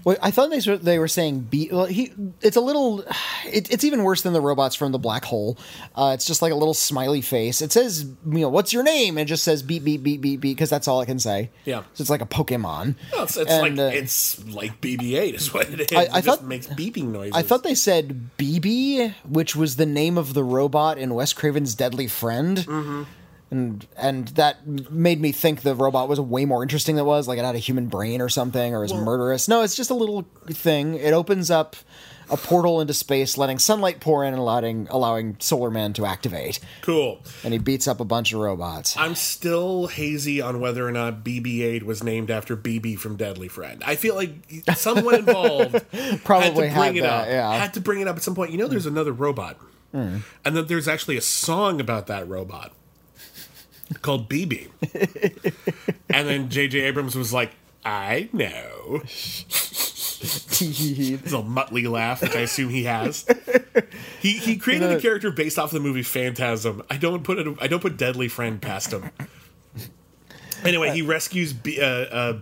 [0.09, 2.13] Well, I thought they sort- they were saying be well, he.
[2.41, 3.05] It's a little.
[3.45, 5.59] It, it's even worse than the robots from the black hole.
[5.95, 7.61] Uh, it's just like a little smiley face.
[7.61, 9.19] It says, you know, what's your name?
[9.19, 11.51] And it just says beep beep beep beep beep because that's all it can say.
[11.67, 11.83] Yeah.
[11.93, 12.95] so it's like a Pokemon.
[13.13, 15.99] Well, it's it's And, like uh, it's like BB-8 is what it is.
[15.99, 17.35] I- it I just thought- makes beeping noises.
[17.35, 21.75] I thought they said BB, which was the name of the robot in Wes Craven's
[21.75, 22.57] Deadly Friend.
[22.57, 23.03] Mm-hmm.
[23.51, 27.27] And and that made me think the robot was way more interesting than it was.
[27.27, 29.49] Like it had a human brain or something, or was murderous.
[29.49, 30.95] No, it's just a little thing.
[30.97, 31.75] It opens up
[32.31, 36.61] a portal into space, letting sunlight pour in and allowing allowing Solar Man to activate.
[36.83, 37.21] cool.
[37.43, 38.95] And he beats up a bunch of robots.
[38.99, 43.83] I'm still hazy on whether or not BB-8 was named after BB from Deadly Friend.
[43.87, 44.31] I feel like
[44.77, 45.73] someone involved
[46.23, 47.27] Probably had to bring had it that, up.
[47.29, 47.55] yeah.
[47.55, 48.51] Had to bring it up at some point.
[48.51, 49.57] You know, there's another robot,
[49.93, 50.19] Hmm.
[50.45, 52.73] and then there's actually a song about that robot
[54.03, 54.69] called BB.
[56.11, 56.81] and then J.J.
[56.81, 57.53] Abrams was like,
[57.85, 59.03] "I know."
[60.21, 63.25] It's a Muttley laugh, which I assume he has.
[64.19, 66.83] He he created a character based off the movie Phantasm.
[66.91, 67.47] I don't put it.
[67.61, 69.11] I don't put Deadly Friend past him.
[70.65, 72.39] Anyway, he rescues B, uh, uh,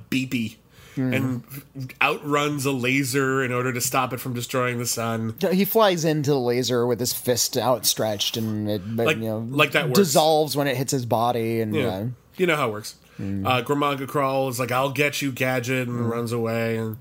[0.97, 5.35] Beepy and outruns a laser in order to stop it from destroying the sun.
[5.53, 9.73] he flies into the laser with his fist outstretched, and it Like- you know like
[9.73, 9.99] that works.
[9.99, 12.05] dissolves when it hits his body, and Yeah, uh,
[12.37, 12.95] you know how it works.
[13.19, 16.97] Uh, Gramaga Crawl is like, "I'll get you, Gadget," and runs away, and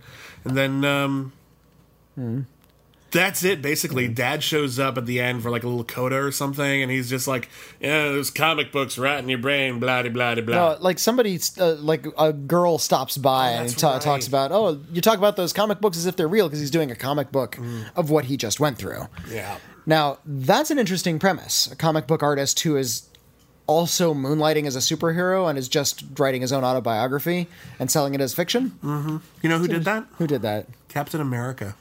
[0.45, 1.33] and then um,
[3.15, 3.61] that's it.
[3.61, 6.91] Basically, Dad shows up at the end for like a little coda or something, and
[6.91, 7.49] he's just like,
[7.79, 10.99] "Yeah, those comic books rot in your brain, blah de blah de blah." No, like
[10.99, 14.01] somebody, uh, like a girl stops by and Oh, that's ta- right.
[14.01, 16.71] talks about, oh, you talk about those comic books as if they're real because he's
[16.71, 17.85] doing a comic book Mm.
[17.95, 19.07] of what he just went through.
[19.31, 19.57] yeah,
[19.87, 21.69] Now, that's an interesting premise.
[21.71, 23.03] A comic book artist who is
[23.67, 27.47] also moonlighting as a superhero and is just writing his own autobiography
[27.79, 28.73] and selling it as fiction.
[29.41, 30.05] you know who did that?
[30.17, 30.67] Who did that?
[30.89, 31.75] Captain America.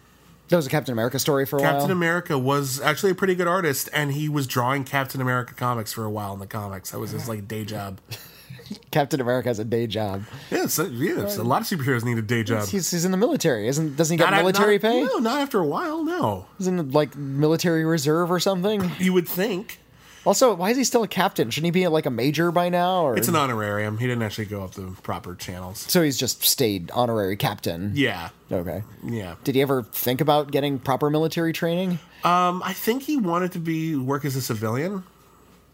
[0.54, 1.90] That was a Captain America story for a Captain while.
[1.90, 6.04] America was actually a pretty good artist, and he was drawing Captain America comics for
[6.04, 6.92] a while in the comics.
[6.92, 8.00] That was his like day job.
[8.92, 10.22] Captain America has a day job.
[10.52, 11.26] Yeah, so, yeah.
[11.26, 12.68] so a lot of superheroes need a day job.
[12.68, 13.96] He's, he's in the military, isn't?
[13.96, 15.02] Doesn't he get Not- military not- pay?
[15.02, 16.04] No, not after a while.
[16.04, 18.92] No, He's in like military reserve or something.
[19.00, 19.80] you would think
[20.24, 21.50] Also, why is he still a captain?
[21.50, 23.02] Shouldn't he be like a major by now?
[23.06, 23.98] Or it's an honorarium.
[23.98, 25.80] He didn't actually go up the proper channels.
[25.88, 27.92] so he's just stayed honorary captain.
[27.94, 28.82] Yeah, Okay.
[29.04, 29.34] yeah.
[29.44, 31.98] Did he ever think about getting proper military training?
[32.24, 35.04] Um, I think he wanted to be work as a civilian.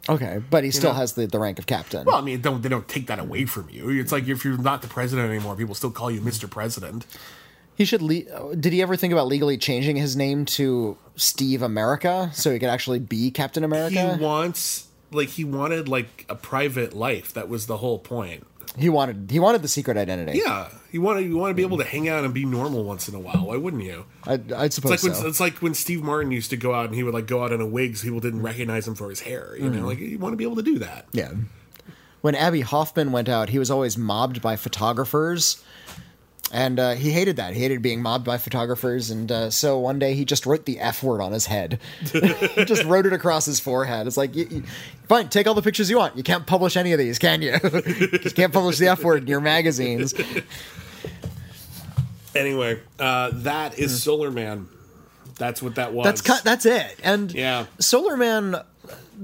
[0.08, 2.04] Okay, but he still know- has the, the rank of captain.
[2.06, 3.90] Well, I mean, don't they don't take that away from you?
[3.90, 6.50] It's like if you're not the president anymore, people still call you Mr.
[6.50, 7.06] President.
[7.80, 8.02] He should.
[8.02, 12.58] Le- did he ever think about legally changing his name to Steve America so he
[12.58, 14.18] could actually be Captain America?
[14.18, 17.32] He wants like he wanted like a private life.
[17.32, 18.46] That was the whole point.
[18.76, 20.38] He wanted he wanted the secret identity.
[20.44, 22.84] Yeah, you want to you want to be able to hang out and be normal
[22.84, 23.46] once in a while.
[23.46, 24.04] Why wouldn't you?
[24.24, 26.84] I, I'd suppose It's like when it's like when Steve Martin used to go out
[26.84, 29.08] and he would like go out in a wig so people didn't recognize him for
[29.08, 29.56] his hair.
[29.56, 29.86] You know, mm-hmm.
[29.86, 31.06] like you want to be able to do that.
[31.12, 31.32] yeah.
[32.20, 35.64] when Abbie Hoffman went out, he was always mobbed by photographers.
[36.52, 37.54] And uh, he hated that.
[37.54, 39.10] He hated being mobbed by photographers.
[39.10, 41.78] And uh, so one day he just wrote the F word on his head.
[42.12, 42.20] he
[42.64, 44.06] just wrote it across his forehead.
[44.08, 44.62] It's like, you, you,
[45.08, 46.16] fine, take all the pictures you want.
[46.16, 47.52] You can't publish any of these, can you?
[47.62, 50.12] you can't publish the F word in your magazines.
[52.34, 54.68] Anyway, uh, that is Solar Man.
[55.36, 56.04] That's what that was.
[56.04, 56.44] That's cut.
[56.44, 56.96] That's it.
[57.02, 57.66] And Yeah.
[57.78, 58.56] Solar Man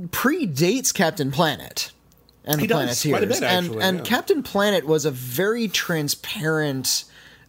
[0.08, 1.92] predates Captain Planet
[2.44, 4.04] and He the does, quite a Planeteers, bit, and actually, and yeah.
[4.04, 7.04] Captain Planet was a very transparent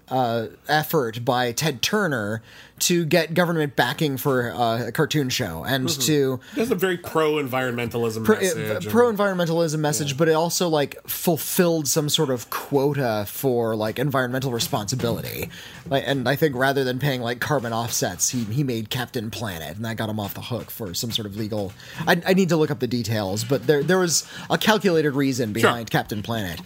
[0.09, 2.41] uh, effort by Ted Turner
[2.79, 7.33] to get government backing for uh, a cartoon show and to That's a very pro
[7.33, 8.87] environmentalism pro, message.
[8.87, 14.51] Pro environmentalism message, but it also like fulfilled some sort of quota for like environmental
[14.51, 15.49] responsibility.
[15.89, 19.75] Like, and I think rather than paying like carbon offsets, he he made Captain Planet,
[19.75, 21.73] and that got him off the hook for some sort of legal.
[22.05, 25.51] I, I need to look up the details, but there there was a calculated reason
[25.51, 26.61] behind Captain Planet.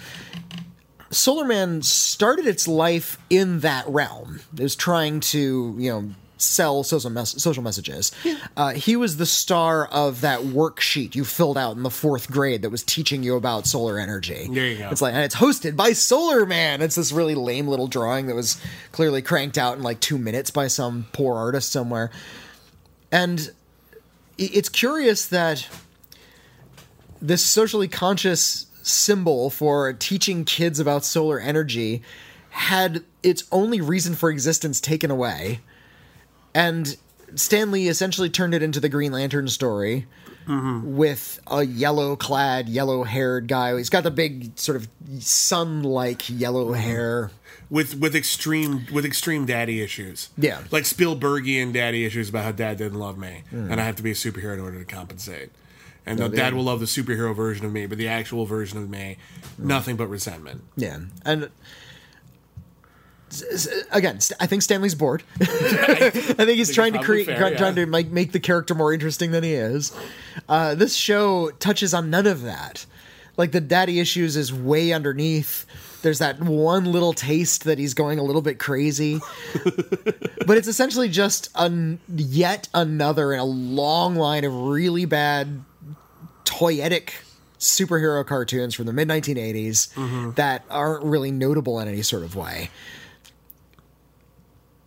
[1.11, 4.39] Solar Man started its life in that realm.
[4.57, 8.11] It was trying to, you know, sell social, mes- social messages.
[8.57, 12.63] Uh, he was the star of that worksheet you filled out in the fourth grade
[12.63, 14.47] that was teaching you about solar energy.
[14.49, 14.89] There you go.
[14.89, 16.81] It's like, and it's hosted by Solar Man.
[16.81, 18.59] It's this really lame little drawing that was
[18.91, 22.09] clearly cranked out in like two minutes by some poor artist somewhere.
[23.11, 23.51] And
[24.37, 25.67] it's curious that
[27.21, 32.01] this socially conscious symbol for teaching kids about solar energy
[32.49, 35.61] had its only reason for existence taken away.
[36.53, 36.97] And
[37.35, 40.05] Stan Lee essentially turned it into the Green Lantern story
[40.45, 40.97] mm-hmm.
[40.97, 43.77] with a yellow clad, yellow haired guy.
[43.77, 46.81] He's got the big, sort of sun like yellow mm-hmm.
[46.81, 47.31] hair.
[47.69, 50.29] with with extreme with extreme daddy issues.
[50.37, 50.61] Yeah.
[50.71, 53.71] like Spielbergian daddy issues about how dad didn't love me, mm.
[53.71, 55.51] and I have to be a superhero in order to compensate.
[56.05, 58.89] And the dad will love the superhero version of me, but the actual version of
[58.89, 59.17] me,
[59.57, 60.63] nothing but resentment.
[60.75, 60.99] Yeah.
[61.23, 61.49] And
[63.91, 65.23] again, I think Stan Lee's bored.
[65.41, 67.71] I think he's it's trying to create, fair, trying- yeah.
[67.71, 69.95] to make, make the character more interesting than he is.
[70.49, 72.85] Uh, this show touches on none of that.
[73.37, 75.65] Like the daddy issues is way underneath.
[76.01, 79.19] There's that one little taste that he's going a little bit crazy,
[80.45, 85.63] but it's essentially just an, yet another in a long line of really bad
[86.51, 87.11] toyetic
[87.59, 90.31] superhero cartoons from the mid 1980s Mm-hmm.
[90.31, 92.69] that aren't really notable in any sort of way.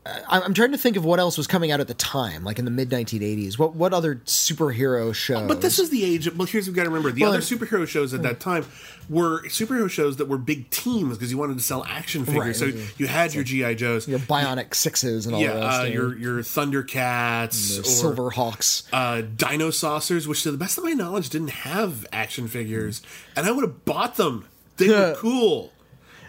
[0.06, 2.66] I'm trying to think of what else was coming out at the time, like in
[2.66, 3.58] the mid 1980s.
[3.58, 5.48] What what other superhero shows?
[5.48, 6.26] But this is the age.
[6.26, 8.38] Of, well, here's what we got to remember: the Well, other superhero shows at that
[8.38, 8.66] time
[9.08, 12.62] were superhero shows that were big teams because you wanted to sell action figures.
[12.62, 12.74] Right.
[12.74, 15.80] So you had your GI Joes, your Bionic Sixes and all yeah, rest.
[15.80, 18.86] uh, your your Thundercats, or Silver Hawks.
[18.92, 23.00] uh, Dino Saucers, which to the best of my knowledge didn't have action figures,
[23.34, 24.46] and I would have bought them.
[24.76, 25.72] They were cool.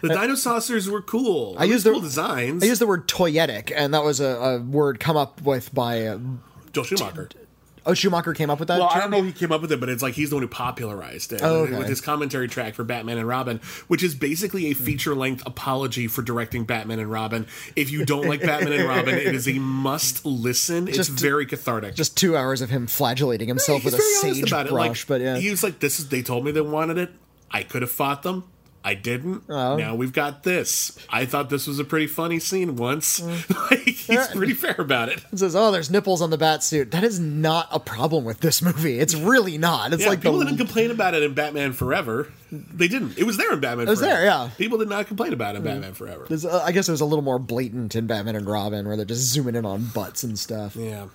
[0.02, 1.56] The Dino Saucers were cool.
[1.58, 2.62] I used the cool designs.
[2.62, 6.06] I used the word toyetic, and that was a, a word come up with by.
[6.06, 6.18] Uh,
[6.72, 7.30] Joel Schumacher.
[7.86, 8.78] oh, Schumacher came up with that.
[8.78, 10.36] Well, I don't know if he came up with it, but it's like he's the
[10.36, 11.78] one who popularized it Oh, with- okay.
[11.78, 16.20] with his commentary track for Batman and Robin, which is basically a feature-length apology for
[16.20, 17.46] directing Batman and Robin.
[17.74, 20.88] If you don't like Batman and Robin, it is a must listen.
[20.88, 21.94] It's Just- very cathartic.
[21.94, 25.38] Just two hours of him flagellating himself He's with a sage brush, Like, but yeah,
[25.38, 27.10] he was like, "This is." They told me they wanted it.
[27.50, 28.44] I could have fought them.
[28.86, 29.42] I didn't.
[29.48, 29.74] Oh.
[29.76, 30.96] Now we've got this.
[31.10, 33.18] I thought this was a pretty funny scene once.
[33.18, 33.70] Mm.
[33.70, 35.24] like, he's pretty fair about it.
[35.32, 38.38] It says, "Oh, there's nipples on the bat suit." That is not a problem with
[38.38, 39.00] this movie.
[39.00, 39.92] It's really not.
[39.92, 42.28] It's Yeah, like people the didn't complain about it in Batman Forever.
[42.52, 43.18] They didn't.
[43.18, 43.88] It was there in Batman.
[43.88, 44.14] It was Forever.
[44.18, 44.50] there, yeah.
[44.56, 46.26] People did not complain about it in Batman Forever.
[46.28, 48.96] There's, uh, I guess it was a little more blatant in Batman and Robin, where
[48.96, 50.76] they're just zooming in on butts and stuff.
[50.76, 51.06] Yeah,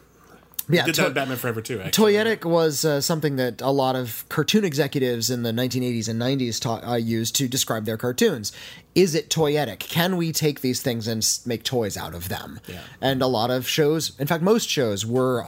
[0.69, 1.81] Yeah, did to- that Batman Forever too.
[1.81, 2.13] Actually.
[2.13, 6.59] toyetic was uh, something that a lot of cartoon executives in the 1980s and 90s
[6.59, 8.51] ta- uh, used to describe their cartoons.
[8.95, 9.79] Is it toyetic?
[9.79, 12.59] Can we take these things and s- make toys out of them?
[12.67, 12.81] Yeah.
[13.01, 15.45] And a lot of shows, in fact, most shows were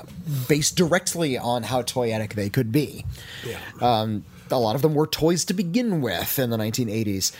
[0.47, 3.05] based directly on how toyetic they could be.
[3.45, 3.59] Yeah.
[3.82, 7.32] Um, a lot of them were toys to begin with in the 1980s.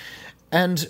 [0.52, 0.90] And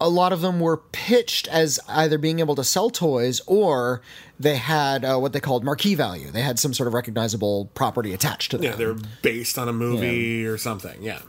[0.00, 4.00] a lot of them were pitched as either being able to sell toys or
[4.40, 6.30] they had uh, what they called marquee value.
[6.30, 8.64] They had some sort of recognizable property attached to them.
[8.70, 11.02] yeah, they're based on a movie or something.
[11.02, 11.20] Yeah.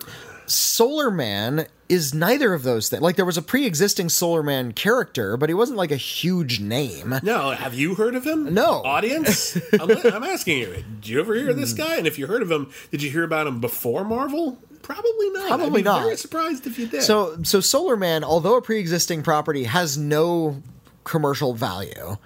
[0.46, 3.02] Solar Man is neither of those things.
[3.04, 7.16] Like there was a pre-existing Solar Man character, but he wasn't like a huge name.
[7.22, 8.54] No, have you heard of him?
[8.54, 8.82] No.
[8.84, 9.58] Audience?
[9.74, 10.84] I'm, I'm asking you.
[11.02, 11.98] Did you ever hear of this guy?
[11.98, 14.58] And if you heard of him, did you hear about him before Marvel?
[14.82, 15.48] Probably not.
[15.48, 16.04] Probably I'd be not.
[16.04, 17.04] Very surprised if you did.
[17.04, 20.64] So so Solar Man, although a pre-existing property, has no
[21.04, 22.18] commercial value.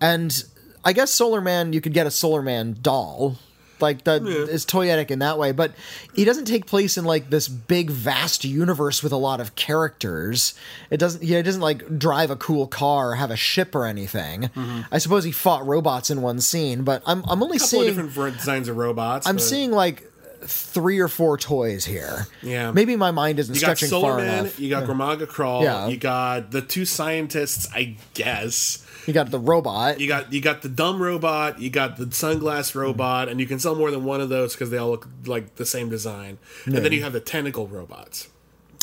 [0.00, 0.44] And
[0.84, 3.36] I guess Solar Man, you could get a Solar Man doll.
[3.78, 5.72] like that is toyetic in that way, but
[6.14, 10.54] he doesn't take place in like this big vast universe with a lot of characters.
[10.90, 14.42] It doesn't he doesn't like drive a cool car or have a ship or anything.
[14.44, 14.80] Mm-hmm.
[14.90, 17.84] I suppose he fought robots in one scene, but I'm I'm only A couple of
[17.94, 19.26] seeing different designs of robots.
[19.26, 20.10] I'm but seeing like
[20.42, 22.26] three or four toys here.
[22.42, 22.70] Yeah.
[22.70, 24.60] Maybe my mind isn't You got stretching Solar far Man, enough.
[24.60, 25.88] you got Gramaga Crawl, Yeah.
[25.88, 28.85] you got the two scientists, I guess.
[29.06, 30.00] You got the robot.
[30.00, 33.58] You got you got the dumb robot, you got the sunglass robot, and you can
[33.58, 36.38] sell more than one of those because they all look like the same design.
[36.64, 38.28] And then you have the tentacle robots,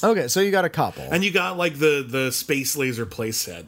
[0.04, 1.04] Okay, so you got a couple.
[1.12, 3.66] and you got like the the space laser playset.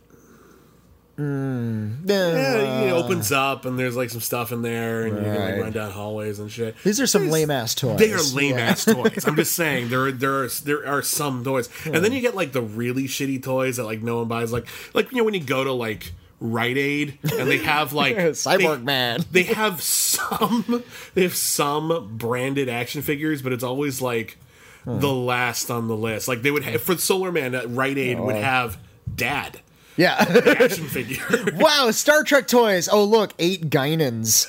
[1.18, 1.94] Hmm.
[2.06, 5.40] Yeah, Yeah, it opens up and there's like some stuff in there, and you can
[5.54, 6.76] like run down hallways and shit.
[6.84, 7.98] These are some lame ass toys.
[7.98, 8.66] They are lame Yeah.
[8.66, 9.24] ass toys.
[9.26, 12.36] I'm just saying there are, there are there are some toys, and then you get
[12.36, 14.52] like the really shitty toys that like no one buys.
[14.52, 16.12] Like like you know when you go to like
[16.52, 19.20] Rite Aid and they have like Cyborg they- Man.
[19.32, 20.84] They have some
[21.14, 24.38] they have some branded action figures, but it's always like
[24.86, 26.28] the last on the list.
[26.28, 28.42] Like they would have for Solar Man at Rite Aid would oh.
[28.42, 28.78] have
[29.14, 29.60] Dad
[29.98, 30.16] Yeah.
[30.60, 31.24] action figure.
[31.56, 32.88] wow, Star Trek toys.
[32.92, 34.48] Oh look, eight Guinans.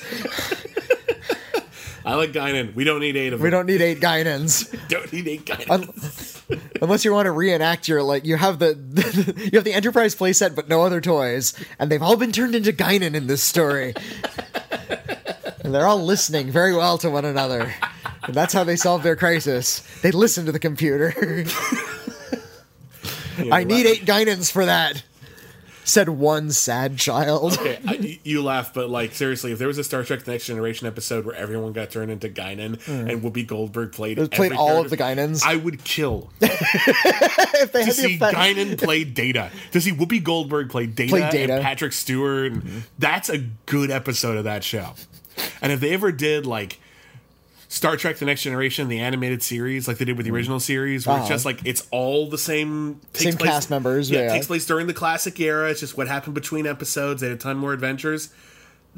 [2.05, 2.73] I like Guinan.
[2.73, 3.43] We don't need eight of them.
[3.43, 4.73] We don't need eight Guinans.
[4.87, 6.36] don't need eight Guinan.
[6.81, 8.75] Unless you want to reenact your like you have the,
[9.51, 12.71] you have the Enterprise playset but no other toys, and they've all been turned into
[12.71, 13.93] Guinan in this story.
[15.63, 17.73] and they're all listening very well to one another.
[18.23, 19.79] And that's how they solve their crisis.
[20.01, 21.13] They listen to the computer.
[23.51, 25.03] I need eight Guinans for that.
[25.89, 27.53] Said one sad child.
[27.53, 30.45] Okay, I, you laugh, but like seriously, if there was a Star Trek: The Next
[30.47, 34.29] Generation episode where everyone got turned into Guinan and Whoopi Goldberg played Mm.
[34.31, 35.43] Played every all of the Guinans?
[35.45, 39.49] I would kill if they to the see effect- Guinan play Data.
[39.71, 41.53] To see Whoopi Goldberg play Data, Play Data.
[41.53, 44.93] and Patrick Stewart, and that's a good episode of that show.
[45.61, 46.79] And if they ever did like.
[47.69, 51.05] Star Trek: The Next Generation, the animated series, like they did with the original series,
[51.05, 51.33] where it's Uh-huh.
[51.33, 54.65] just like it's all the same takes Same place- cast members, Yeah, it takes place
[54.65, 55.69] during the classic era.
[55.69, 57.21] It's just what happened between episodes.
[57.21, 58.29] They had a ton more adventures.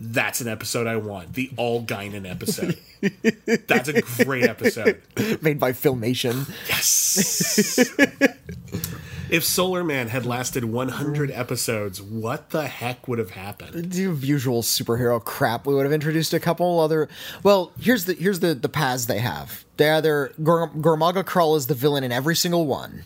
[0.01, 1.33] That's an episode I want.
[1.33, 2.77] The all Guinan episode.
[3.67, 5.01] That's a great episode.
[5.41, 6.47] made by Filmation.
[6.69, 7.89] Yes.
[9.29, 13.91] if Solar Man had lasted 100 episodes, what the heck would have happened?
[13.91, 15.65] the usual superhero crap.
[15.65, 17.07] We would have introduced a couple other.
[17.43, 19.63] Well, here's the here's the the paths they have.
[19.77, 23.05] They either Gor- Gormaga Krull is the villain in every single one,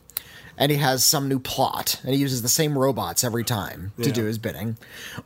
[0.58, 4.08] and he has some new plot, and he uses the same robots every time to
[4.08, 4.14] Yeah.
[4.14, 4.78] do his bidding,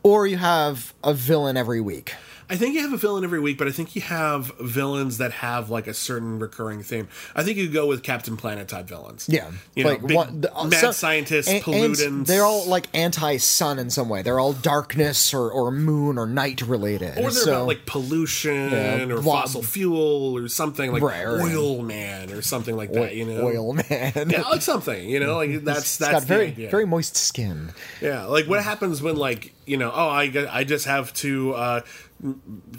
[0.02, 2.14] or you have a villain every week.
[2.50, 5.32] I think you have a villain every week, but I think you have villains that
[5.32, 7.08] have like a certain recurring theme.
[7.34, 9.26] I think you go with Captain Planet type villains.
[9.28, 12.26] Yeah, You like know, one- the- uh, mad some- scientists, and- and pollutants.
[12.26, 14.22] they're all like anti-sun in some way.
[14.22, 17.18] They're all darkness or, or moon or night related.
[17.18, 21.24] or they're so, about like pollution Yeah, or wa- fossil fuel or something like Right,
[21.26, 21.42] right.
[21.54, 23.14] oil man or something like that.
[23.14, 24.30] You know, oil man.
[24.30, 25.08] Yeah, like something.
[25.08, 26.70] You know, like that's It's that's very idea.
[26.70, 27.72] very moist skin.
[28.00, 31.80] Yeah, like what happens when like you know, oh, I I just have to uh,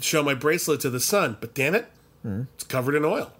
[0.00, 1.86] show my bracelet to the sun, but damn it,
[2.22, 2.42] Hmm.
[2.54, 3.32] it's covered in oil.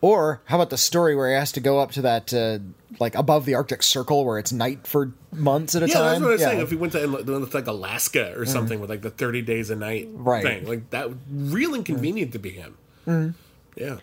[0.00, 2.58] Or how about the story where he has to go up to that uh,
[2.98, 6.04] like above the Arctic Circle where it's night for months at a Yeah, time?
[6.04, 6.60] that's what I was saying.
[6.60, 10.08] If we went to like Alaska or something with like the thirty days a night
[10.08, 10.26] Mm.
[10.26, 10.42] Right.
[10.42, 13.34] thing, like that, real inconvenient to be him.
[13.76, 13.98] Yeah.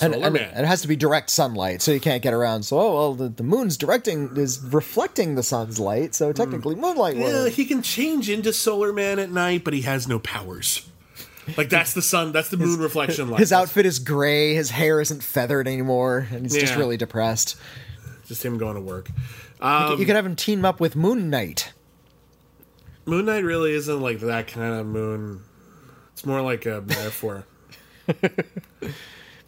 [0.00, 0.56] And, and Man.
[0.56, 2.62] it has to be direct sunlight, so you can't get around.
[2.64, 7.16] So, oh well, the, the moon's directing is reflecting the sun's light, so technically moonlight.
[7.16, 7.20] Mm.
[7.20, 10.88] Yeah, he can change into Solar Man at night, but he has no powers.
[11.56, 13.40] Like that's the sun, that's the moon reflection light.
[13.40, 14.54] His outfit is gray.
[14.54, 17.56] His hair isn't feathered anymore, and he's just really depressed.
[18.26, 19.10] just him going to work.
[19.62, 21.72] you could have him team up with Moon Knight.
[23.06, 25.40] Moon Knight really isn't like that kind of moon.
[26.12, 27.46] It's more like a metaphor.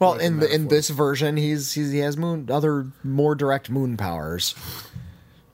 [0.00, 3.70] Well, Like in the, in this version, he's, he's he has moon other more direct
[3.70, 4.54] moon powers.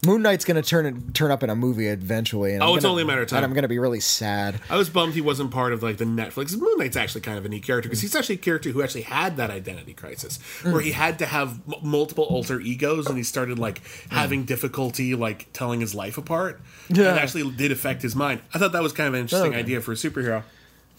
[0.07, 2.55] Moon Knight's gonna turn it, turn up in a movie eventually.
[2.55, 3.39] And Oh, I'm it's gonna- only a matter of time.
[3.39, 4.61] And I'm gonna be really sad.
[4.71, 6.57] I was bummed he wasn't part of like the Netflix.
[6.57, 9.03] Moon Knight's actually kind of a neat character because he's actually a character who actually
[9.03, 10.95] had that identity crisis where he mm.
[10.95, 14.13] had to have m- multiple alter egos and he started like mm.
[14.13, 16.61] having difficulty like telling his life apart.
[16.89, 17.17] Yeah.
[17.17, 18.43] It actually did affect his mind.
[18.55, 19.59] I thought that was kind of an oh, interesting Okay.
[19.59, 20.45] idea for a superhero.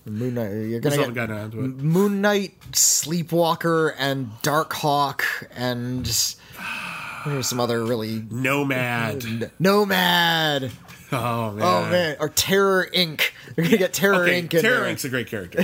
[0.09, 1.57] Moon Knight, uh, you're gonna get onto.
[1.57, 5.23] Moon Knight, Sleepwalker, and Darkhawk,
[5.55, 6.05] and
[7.25, 9.51] there's some other really Nomad.
[9.59, 10.71] Nomad.
[11.09, 11.63] Oh man.
[11.63, 13.21] Oh man, or Terror Inc.
[13.55, 14.53] You're gonna get Terror Okay, Inc.
[14.53, 14.93] in Terror there.
[14.93, 15.63] Inc.'s a great character.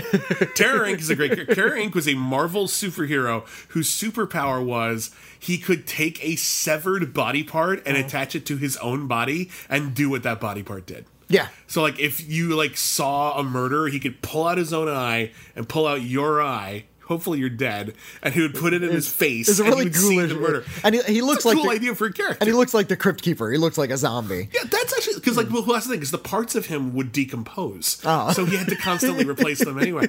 [0.56, 1.00] Terror Inc.
[1.00, 1.54] is a great character.
[1.54, 1.94] Terror Inc.
[1.94, 7.84] was a Marvel superhero whose superpower was he could take a severed body part Oh.
[7.86, 8.06] and uh-huh.
[8.08, 11.06] attach it to his own body and do what that body part did.
[11.34, 11.48] Yeah.
[11.66, 15.32] So like if you like saw a murder, he could pull out his own eye
[15.56, 16.86] and pull out your eye.
[17.08, 19.50] Hopefully you're dead, and he would put it in his face.
[19.50, 20.64] It's a and really ghoulish the murder.
[20.84, 22.38] and he, he looks It's a like cool the, idea for a character.
[22.40, 23.52] and he looks like the crypt keeper.
[23.52, 24.50] He looks like a zombie.
[24.54, 27.12] Yeah, that's actually because like well, that's the thing is the parts of him would
[27.12, 28.32] decompose, Oh.
[28.32, 30.08] so he had to constantly replace them anyway.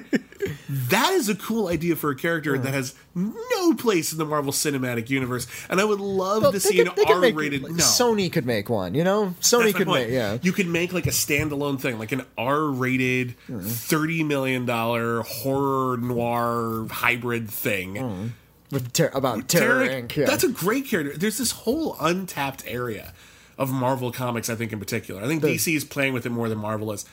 [0.89, 2.63] That is a cool idea for a character hmm.
[2.63, 6.59] that has no place in the Marvel Cinematic Universe, and I would love Well, to
[6.59, 7.63] see could- an could make- R-rated.
[7.63, 8.93] like, no, Sony could make one.
[8.93, 10.09] You know, Sony That's could make.
[10.09, 13.59] Yeah, You could make like a standalone thing, like an R-rated, hmm.
[13.61, 17.95] thirty million dollar horror noir hybrid thing.
[17.95, 18.27] Hmm.
[18.71, 20.15] with ter- about Terror Terror- Inc.
[20.15, 20.25] Yeah.
[20.25, 21.17] That's a great character.
[21.17, 23.13] There's this whole untapped area
[23.57, 25.23] of Marvel comics, I think, in particular.
[25.23, 27.05] I think DC is playing with it more than Marvel is.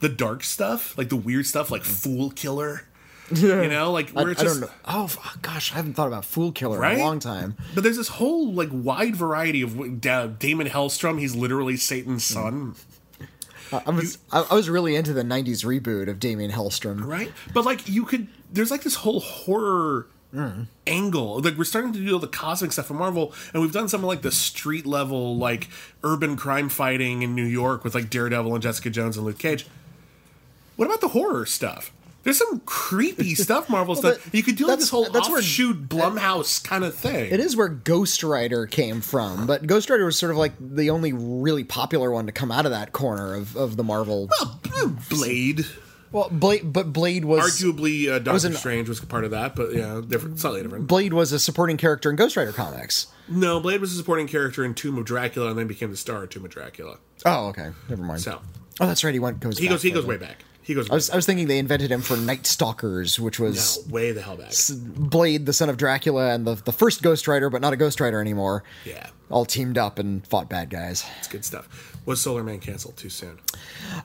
[0.00, 1.92] The dark stuff, like the weird stuff, like hmm.
[1.92, 2.82] Fool Killer.
[3.34, 4.60] You know, like I, where it's I just.
[4.60, 4.76] don't know.
[4.84, 6.94] Oh f- oh, gosh, I haven't thought about Fool Killer Right?
[6.94, 7.56] in a long time.
[7.74, 11.18] But there's this whole like wide variety of Da- Daimon Hellstrom.
[11.18, 12.34] He's literally Satan's hmm.
[12.34, 12.74] son,
[13.72, 17.04] I was I, I was really into the '90s reboot of Damien Hellstrom.
[17.04, 17.32] right?
[17.54, 20.66] But like you could, there's like this whole horror mm.
[20.86, 21.40] angle.
[21.40, 24.02] Like we're starting to do all the cosmic stuff in Marvel, and we've done some
[24.02, 25.68] of like the street level, like
[26.02, 29.66] urban crime fighting in New York with like Daredevil and Jessica Jones and Luke Cage.
[30.76, 31.92] What about the horror stuff?
[32.22, 34.34] There's some creepy stuff Marvel Well, stuff.
[34.34, 37.32] You could do like this whole that's where- offshoot Blumhouse kind of thing.
[37.32, 40.90] It is where Ghost Rider came from, but Ghost Rider was sort of like the
[40.90, 44.28] only really popular one to come out of that corner of, of the Marvel.
[44.40, 44.60] Well,
[45.10, 45.66] Blade.
[46.12, 49.72] Well, Blade, but Blade was Arguably, uh, Doctor an- Strange was part of that, but
[49.74, 50.86] yeah, different, slightly different.
[50.86, 53.06] Blade was a supporting character in Ghost Rider comics.
[53.28, 56.24] No, Blade was a supporting character in Tomb of Dracula, and then became the star
[56.24, 56.98] of Tomb of Dracula.
[57.24, 58.20] Oh, okay, never mind.
[58.20, 58.40] So
[58.80, 59.12] Oh, that's right.
[59.14, 59.58] He went goes.
[59.58, 60.44] he back goes, he goes way back.
[60.64, 63.84] He goes I was I was thinking they invented him for Night Stalkers, which was
[63.86, 64.52] no, way the hell back.
[64.70, 68.00] Blade, the son of Dracula, and the the first Ghost Rider, but not a Ghost
[68.00, 68.62] Rider anymore.
[68.84, 71.04] Yeah, All teamed up and fought bad guys.
[71.18, 71.91] it's good stuff.
[72.04, 73.38] Was Solar Man canceled too soon?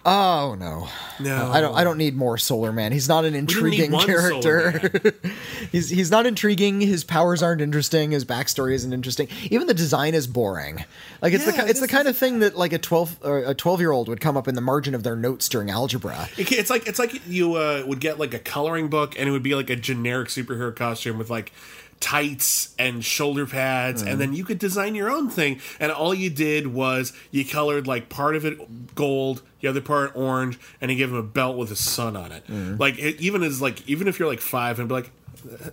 [0.06, 0.88] Oh no,
[1.20, 1.76] No, I don't.
[1.76, 2.91] I don't need more Solar Man.
[2.91, 5.14] He's not an intriguing character.
[5.72, 6.80] he's he's not intriguing.
[6.82, 8.12] His powers aren't interesting.
[8.12, 9.28] His backstory isn't interesting.
[9.50, 10.86] Even the design is boring.
[11.24, 13.39] Like it's the Yeah, ki- it's the kind of thing that like a twelve or
[13.39, 16.30] a twelve year old would come up in the margin of their notes during algebra.
[16.38, 19.43] It's like it's like you uh, would get like a coloring book, and it would
[19.43, 21.52] be like a generic superhero costume with like
[22.00, 25.60] tights and shoulder pads, and then you could design your own thing.
[25.80, 30.12] And all you did was you colored like part of it gold, the other part
[30.16, 32.43] orange, and you gave him a belt with a sun on it.
[32.80, 35.12] Like it, even as like even if you're like five and be like.
[35.50, 35.70] "Uh,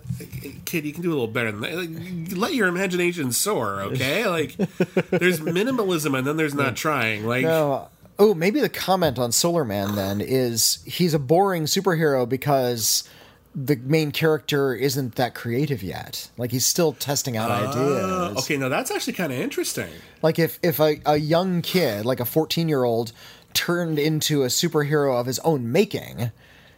[0.65, 1.75] Kid, you can do a little better than that.
[1.75, 4.25] Like, let your imagination soar, okay?
[4.29, 4.55] Like,
[5.09, 7.25] there's minimalism, and then there's not trying.
[7.25, 7.89] Like, No.
[8.17, 13.03] Oh, maybe the comment on Solar Man then is he's a boring superhero because
[13.55, 16.29] the main character isn't that creative yet.
[16.37, 18.37] Like he's still testing out uh, ideas.
[18.43, 19.89] okay, now that's actually kind of interesting.
[20.21, 23.13] Like if if a, a young kid, like a 14-year-old
[23.53, 26.31] turned into a superhero of his own making,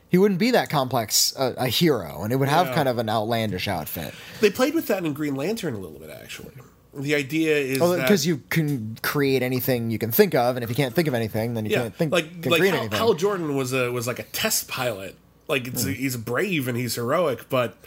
[0.10, 2.76] he wouldn't be that complex a, a hero and it would have Yeah.
[2.76, 4.14] kind of an outlandish outfit.
[4.40, 6.52] They played with that in Green Lantern a little bit, actually.
[6.94, 10.76] The idea is because you can create anything you can think of and if you
[10.76, 12.90] can't think of anything, then you yeah, can't think like can like Hal.
[12.90, 15.16] Hal Jordan was a was like a test pilot.
[15.48, 17.78] Like it's he's brave and he's heroic, but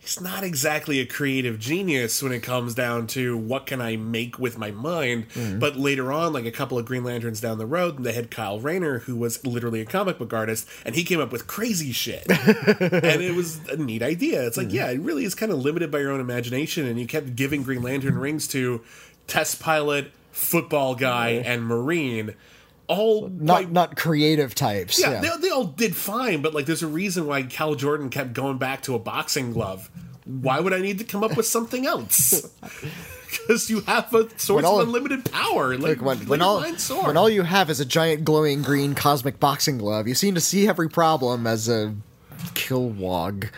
[0.00, 4.38] he's not exactly a creative genius when it comes down to what can I make
[4.38, 5.28] with my mind.
[5.30, 5.58] Mm-hmm.
[5.58, 8.58] But later on, like a couple of Green Lanterns down the road, they had Kyle
[8.58, 12.26] Rayner, who was literally a comic book artist, and he came up with crazy shit.
[12.28, 14.46] and it was a neat idea.
[14.46, 14.76] It's like, mm-hmm.
[14.76, 17.62] yeah, it really is kind of limited by your own imagination, and you kept giving
[17.62, 18.82] Green Lantern rings to
[19.26, 22.34] test pilot, football guy, and marine.
[22.90, 25.00] All not quite- not creative types.
[25.00, 28.10] yeah, Yeah, They, they all did fine, but like, there's a reason why Hal Jordan
[28.10, 29.90] kept going back to a boxing glove.
[30.24, 32.46] Why would I need to come up with something else?
[33.30, 35.76] Because you have a source all- of unlimited power.
[35.78, 36.60] Like, Like when, when all
[37.04, 40.40] when all you have is a giant glowing green cosmic boxing glove, you seem to
[40.40, 41.94] see every problem as a
[42.54, 43.50] Kilowog.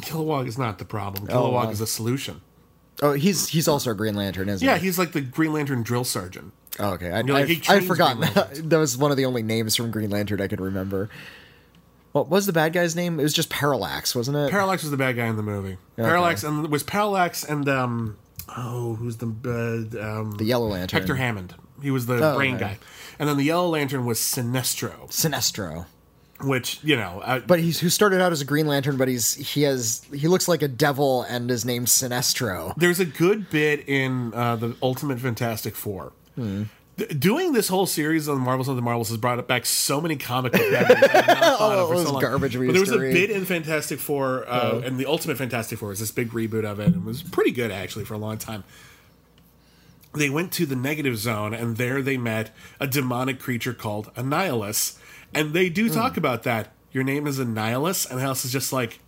[0.00, 1.28] Kilowog is not the problem.
[1.28, 2.40] Kilowog uh, is a solution.
[3.00, 4.78] Oh, he's he's also a Green Lantern, isn't Yeah, he?
[4.80, 6.52] Yeah, he's like the Green Lantern drill sergeant.
[6.78, 7.10] Oh, okay.
[7.10, 8.70] I, You're like, I, he I had trains forgotten that.
[8.70, 11.10] that was one of the only names from Green Lantern I could remember.
[12.12, 13.18] What was the bad guy's name?
[13.18, 14.50] It was just Parallax, wasn't it?
[14.50, 15.78] Parallax was the bad guy in the movie.
[15.96, 18.18] Parallax and was Parallax and um
[18.56, 20.98] oh who's the uh, um the Yellow Lantern.
[21.00, 21.54] Hector Hammond.
[21.80, 22.64] He was the Oh, brain okay.
[22.64, 22.78] guy.
[23.18, 25.86] And then the Yellow Lantern was Sinestro, Sinestro.
[26.42, 29.34] which you know, uh, But he's who started out as a Green Lantern, but he's
[29.34, 32.74] he has he looks like a devil and is named Sinestro.
[32.76, 36.12] there's a good bit in uh, the Ultimate Fantastic Four.
[36.36, 40.16] D- Doing this whole series on Marvels of the Marvels has brought back so many
[40.16, 41.02] comic book memories.
[41.02, 43.98] I've not thought of for All so garbage But there was a bit in Fantastic
[43.98, 47.04] Four, uh, and the Ultimate Fantastic Four was this big reboot of it, and it
[47.04, 48.62] was pretty good actually for a long time.
[50.14, 54.98] they went to the negative zone, and there they met a demonic creature called Annihilus.
[55.32, 56.72] And they do talk about that.
[56.92, 58.98] Your name is Annihilus, and House is just like,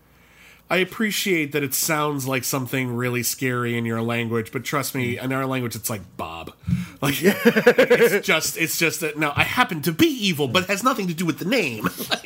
[0.70, 5.18] I appreciate that it sounds like something really scary in your language, but trust me,
[5.18, 6.52] in our language, it's like Bob.
[7.02, 9.18] Like it's just, it's just that.
[9.18, 11.86] No, I happen to be evil, but it has nothing to do with the name.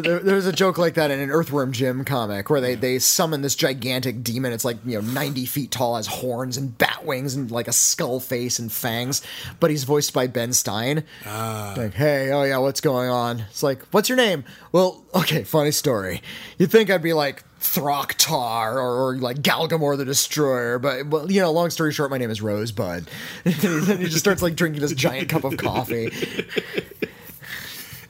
[0.00, 3.42] There, there's a joke like that in an Earthworm Jim comic where they, they summon
[3.42, 4.52] this gigantic demon.
[4.52, 7.72] It's like, you know, 90 feet tall, has horns and bat wings and like a
[7.72, 9.22] skull face and fangs.
[9.60, 11.04] But he's voiced by Ben Stein.
[11.26, 11.74] Ah.
[11.76, 13.40] Like, hey, oh yeah, what's going on?
[13.50, 14.44] It's like, what's your name?
[14.72, 16.22] Well, okay, funny story.
[16.58, 21.40] You'd think I'd be like Throcktar or, or like Galgamore the Destroyer, but, well, you
[21.40, 23.08] know, long story short, my name is Rosebud.
[23.44, 26.10] and he just starts like drinking this giant cup of coffee.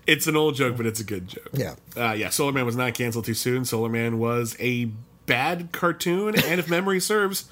[0.09, 1.51] It's an old joke, but it's a good joke.
[1.53, 1.75] Yeah.
[1.95, 3.67] Uh, yeah, Solar Man was not canceled too soon.
[3.67, 4.87] Solar Man was a
[5.27, 7.47] bad cartoon, and if memory serves,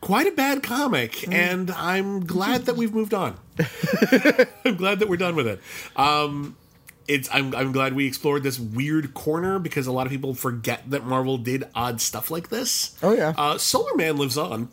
[0.00, 1.30] quite a bad comic.
[1.30, 3.36] And I'm glad that we've moved on.
[4.64, 5.60] I'm glad that we're done with it.
[5.96, 6.56] Um,
[7.06, 10.90] it's I'm I'm glad we explored this weird corner because a lot of people forget
[10.90, 12.96] that Marvel did odd stuff like this.
[13.02, 13.34] Oh, yeah.
[13.36, 14.70] Uh, Solar Man lives on.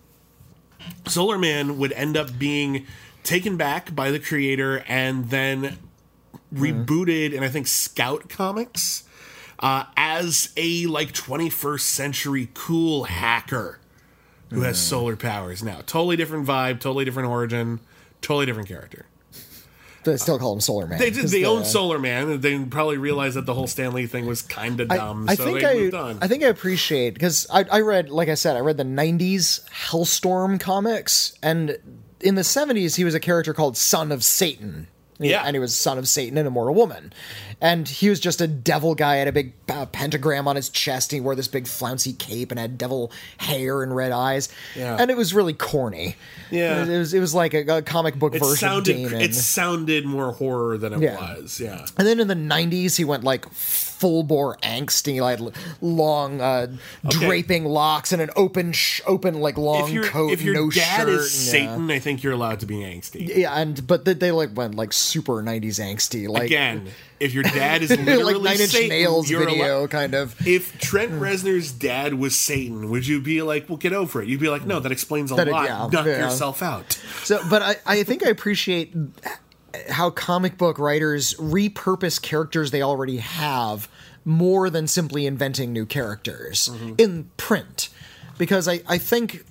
[1.05, 2.86] Solar Man would end up being
[3.23, 5.77] taken back by the creator and then
[6.56, 9.03] rebooted and I think Scout Comics
[9.60, 13.80] uh, as a like 21st century cool hacker
[14.51, 15.78] who has solar powers now.
[15.86, 17.80] Totally different vibe, totally different origin,
[18.22, 19.06] totally different character.
[20.03, 20.99] They still call him Solar Man.
[20.99, 21.22] They did.
[21.22, 22.39] 'cause They the- own Solar Man.
[22.39, 25.34] They probably realized that the whole Stan Lee thing was kind of I, dumb, I
[25.34, 26.20] so think they I, moved on.
[26.22, 29.68] I think I appreciate because I, I read, like I said, I read the '90s
[29.70, 31.80] Hellstorm comics, and
[32.22, 34.88] in the '70s he was a character called Son of Satan.
[35.20, 35.43] Yeah.
[35.45, 37.13] and he was son of Satan and a mortal woman,
[37.61, 39.16] and he was just a devil guy.
[39.16, 41.11] Had a big uh, pentagram on his chest.
[41.13, 44.49] And he wore this big flouncy cape and had devil hair and red eyes.
[44.76, 44.97] Yeah.
[44.99, 46.16] and it was really corny.
[46.51, 46.84] Yeah.
[46.86, 50.32] it was it was like a, a comic book it version sounded it sounded more
[50.34, 51.16] horror than it Yeah.
[51.36, 51.59] was.
[51.59, 51.86] Yeah.
[51.97, 53.45] And then in the '90s, he went like
[53.98, 55.06] full bore angst.
[55.08, 55.41] He had
[55.82, 56.68] long, uh,
[57.10, 60.32] draping locks and an open, sh- open like long If coat.
[60.32, 61.52] if your no dad shirt, is yeah.
[61.52, 63.36] Satan, I think you're allowed to be angsty.
[63.36, 66.88] Yeah, and but they, they like went like super '90s angsty, like Again,
[67.20, 70.36] if your dad is literally like Nine Inch Satan, Nails you're video, allo- kind of.
[70.46, 74.28] If Trent Reznor's dad was Satan, would you be like, "Well, get over it"?
[74.28, 75.66] You'd be like, "No, that explains a That it- lot.
[75.66, 76.26] yeah, Knock yeah.
[76.26, 76.93] yourself out."
[77.24, 78.93] So, but I, I think I appreciate
[79.89, 83.88] how comic book writers repurpose characters they already have
[84.23, 86.93] more than simply inventing new characters mm-hmm.
[86.97, 87.89] in print.
[88.38, 89.45] Because I, I think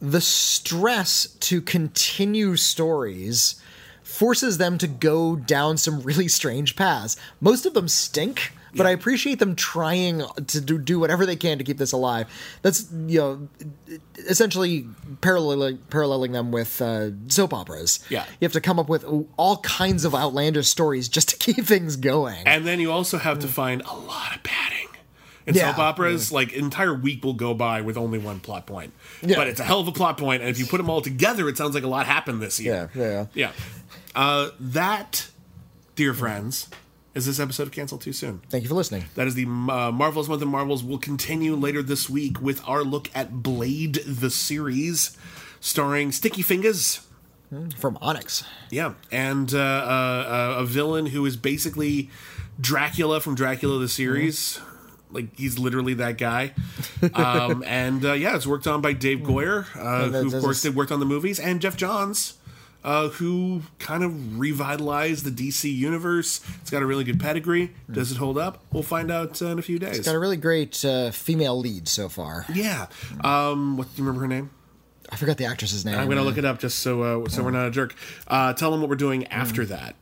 [0.00, 3.60] the stress to continue stories
[4.02, 7.16] forces them to go down some really strange paths.
[7.40, 11.58] Most of them stink, but I appreciate them trying to do, do whatever they can
[11.58, 12.26] to keep this alive.
[12.62, 13.48] That's you know
[14.18, 14.86] essentially
[15.20, 18.00] paralleling paralleling them with uh, soap operas.
[18.08, 18.24] Yeah.
[18.40, 19.04] you have to come up with
[19.36, 22.46] all kinds of outlandish stories just to keep things going.
[22.46, 24.86] And then you also have to find a lot of padding.
[25.46, 25.70] In Yeah.
[25.70, 28.92] soap operas, like entire week will go by with only one plot point.
[29.22, 29.36] Yeah.
[29.36, 31.48] But it's a hell of a plot point, and if you put them all together,
[31.48, 32.90] it sounds like a lot happened this year.
[32.94, 33.26] yeah, yeah.
[33.34, 33.52] Yeah.
[34.14, 35.28] Uh, that,
[35.96, 36.68] dear friends,
[37.14, 38.40] is this episode of Canceled Too Soon.
[38.48, 39.04] Thank you for listening.
[39.14, 40.84] That is the uh, Marvelous Month of Marvels.
[40.84, 45.16] We'll continue later this week with our look at Blade the series,
[45.60, 47.04] starring Sticky Fingaz.
[47.78, 48.44] From Onyx.
[48.70, 52.08] Yeah, and uh, uh, a villain who is basically
[52.60, 54.60] Dracula from Dracula the series.
[55.10, 56.54] Like he's literally that guy,
[57.14, 60.76] um, and uh, yeah, it's worked on by Dave Goyer, uh, who of course did
[60.76, 62.34] worked on the movies, and Geoff Johns,
[62.84, 66.40] uh, who kind of revitalized the DC universe.
[66.60, 67.72] It's got a really good pedigree.
[67.90, 68.62] Does it hold up?
[68.72, 69.98] We'll find out uh, in a few days.
[69.98, 72.46] It's got a really great uh, female lead so far.
[72.52, 72.86] yeah,
[73.22, 74.50] um, what do you remember her name?
[75.12, 75.98] I forgot the actress's name.
[75.98, 77.96] I'm gonna look it up just so uh, so we're not a jerk.
[78.28, 79.96] Uh, tell them what we're doing after that.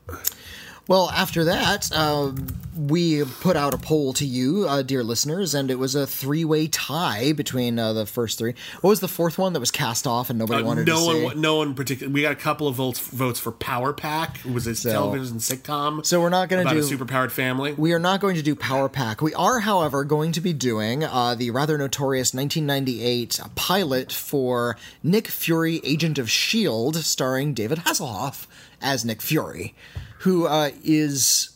[0.89, 2.33] Well, after that, uh,
[2.75, 6.67] we put out a poll to you, uh, dear listeners, and it was a three-way
[6.69, 8.55] tie between uh, the first three.
[8.81, 11.25] What was the fourth one that was cast off and nobody Uh, wanted no to
[11.25, 11.41] one, see?
[11.41, 12.11] no one particular.
[12.11, 14.39] We got a couple of votes votes for Power Pack.
[14.47, 16.07] It was a television sitcom.
[16.07, 17.75] so we're not gonna about do- a superpowered family.
[17.77, 19.21] We are not going to do Power Pack.
[19.21, 25.29] We are, however, going to be doing uh, the rather notorious 1998 pilot for Nick
[25.29, 28.47] Fury, Agent of S.H.I.E.L.D., starring David Hasselhoff
[28.81, 29.75] as Nick Fury,
[30.19, 31.51] who uh, is.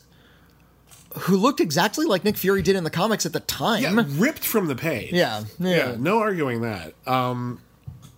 [1.20, 3.82] Who looked exactly like Nick Fury did in the comics at the time.
[3.82, 5.12] yeah, ripped from the page.
[5.12, 5.96] Yeah, yeah, yeah.
[5.98, 6.94] no arguing that.
[7.06, 7.60] Um,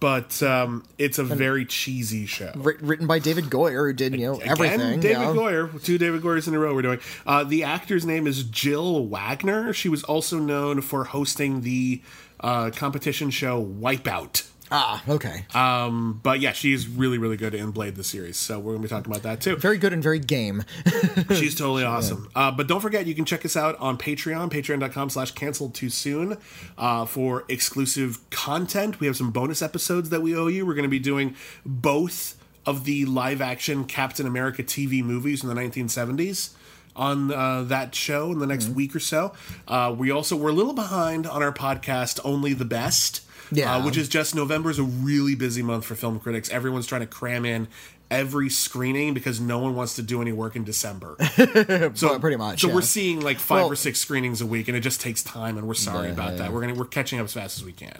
[0.04, 2.52] but um, it's a very cheesy show.
[2.56, 5.00] Writ- written by David Goyer, who did you know everything.
[5.00, 5.32] David yeah.
[5.32, 6.74] Goyer, two David Goyers in a row.
[6.74, 7.00] We're doing.
[7.26, 9.72] Uh, the actor's name is Jill Wagner.
[9.72, 12.02] She was also known for hosting the
[12.38, 14.46] uh, competition show Wipeout.
[14.70, 15.44] Ah, okay.
[15.54, 18.36] Um, But yeah, she's really, really good in Blade the series.
[18.36, 19.56] So we're going to be talking about that too.
[19.56, 20.64] very good and very game.
[21.34, 22.28] She's totally awesome.
[22.34, 25.90] Uh, but don't forget, you can check us out on Patreon, patreon.com slash canceled too
[25.90, 26.38] soon
[26.78, 29.00] uh, for exclusive content.
[29.00, 30.64] We have some bonus episodes that we owe you.
[30.66, 32.36] We're going to be doing both
[32.66, 36.54] of the live action Captain America TV movies in the 1970s
[36.96, 39.34] on uh, that show in the next week or so.
[39.68, 43.20] Uh, we also, we're a little behind on our podcast, Only the Best.
[43.52, 43.76] Yeah.
[43.76, 46.48] Uh, which is just November is a really busy month for film critics.
[46.50, 47.68] Everyone's trying to cram in
[48.10, 51.16] every screening because no one wants to do any work in December.
[51.94, 52.74] So pretty much, So yeah.
[52.74, 55.56] we're seeing like five Well- or six screenings a week, and it just takes time.
[55.58, 56.52] And we're sorry about that.
[56.52, 57.98] We're gonna we're catching up as fast as we can.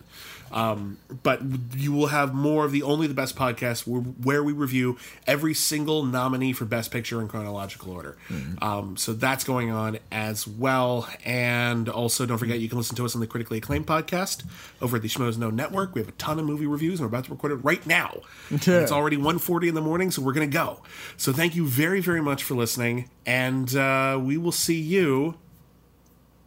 [0.53, 1.41] Um, but
[1.77, 5.55] you will have more of the only the best podcast where, where we review every
[5.55, 8.17] single nominee for best picture in chronological order.
[8.29, 8.63] Mm-hmm.
[8.63, 11.09] Um, so that's going on as well.
[11.25, 14.45] And also, don't forget you can listen to us on the critically acclaimed podcast
[14.81, 15.95] over at the Schmoes Know Network.
[15.95, 18.21] We have a ton of movie reviews, and we're about to record it right now.
[18.51, 20.83] And it's already 1.40 in the morning, so we're gonna go.
[21.17, 25.37] So thank you very very much for listening, and uh, we will see you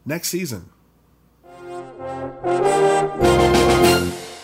[0.05, 0.69] next season.
[2.07, 2.45] Thank
[4.21, 4.36] you.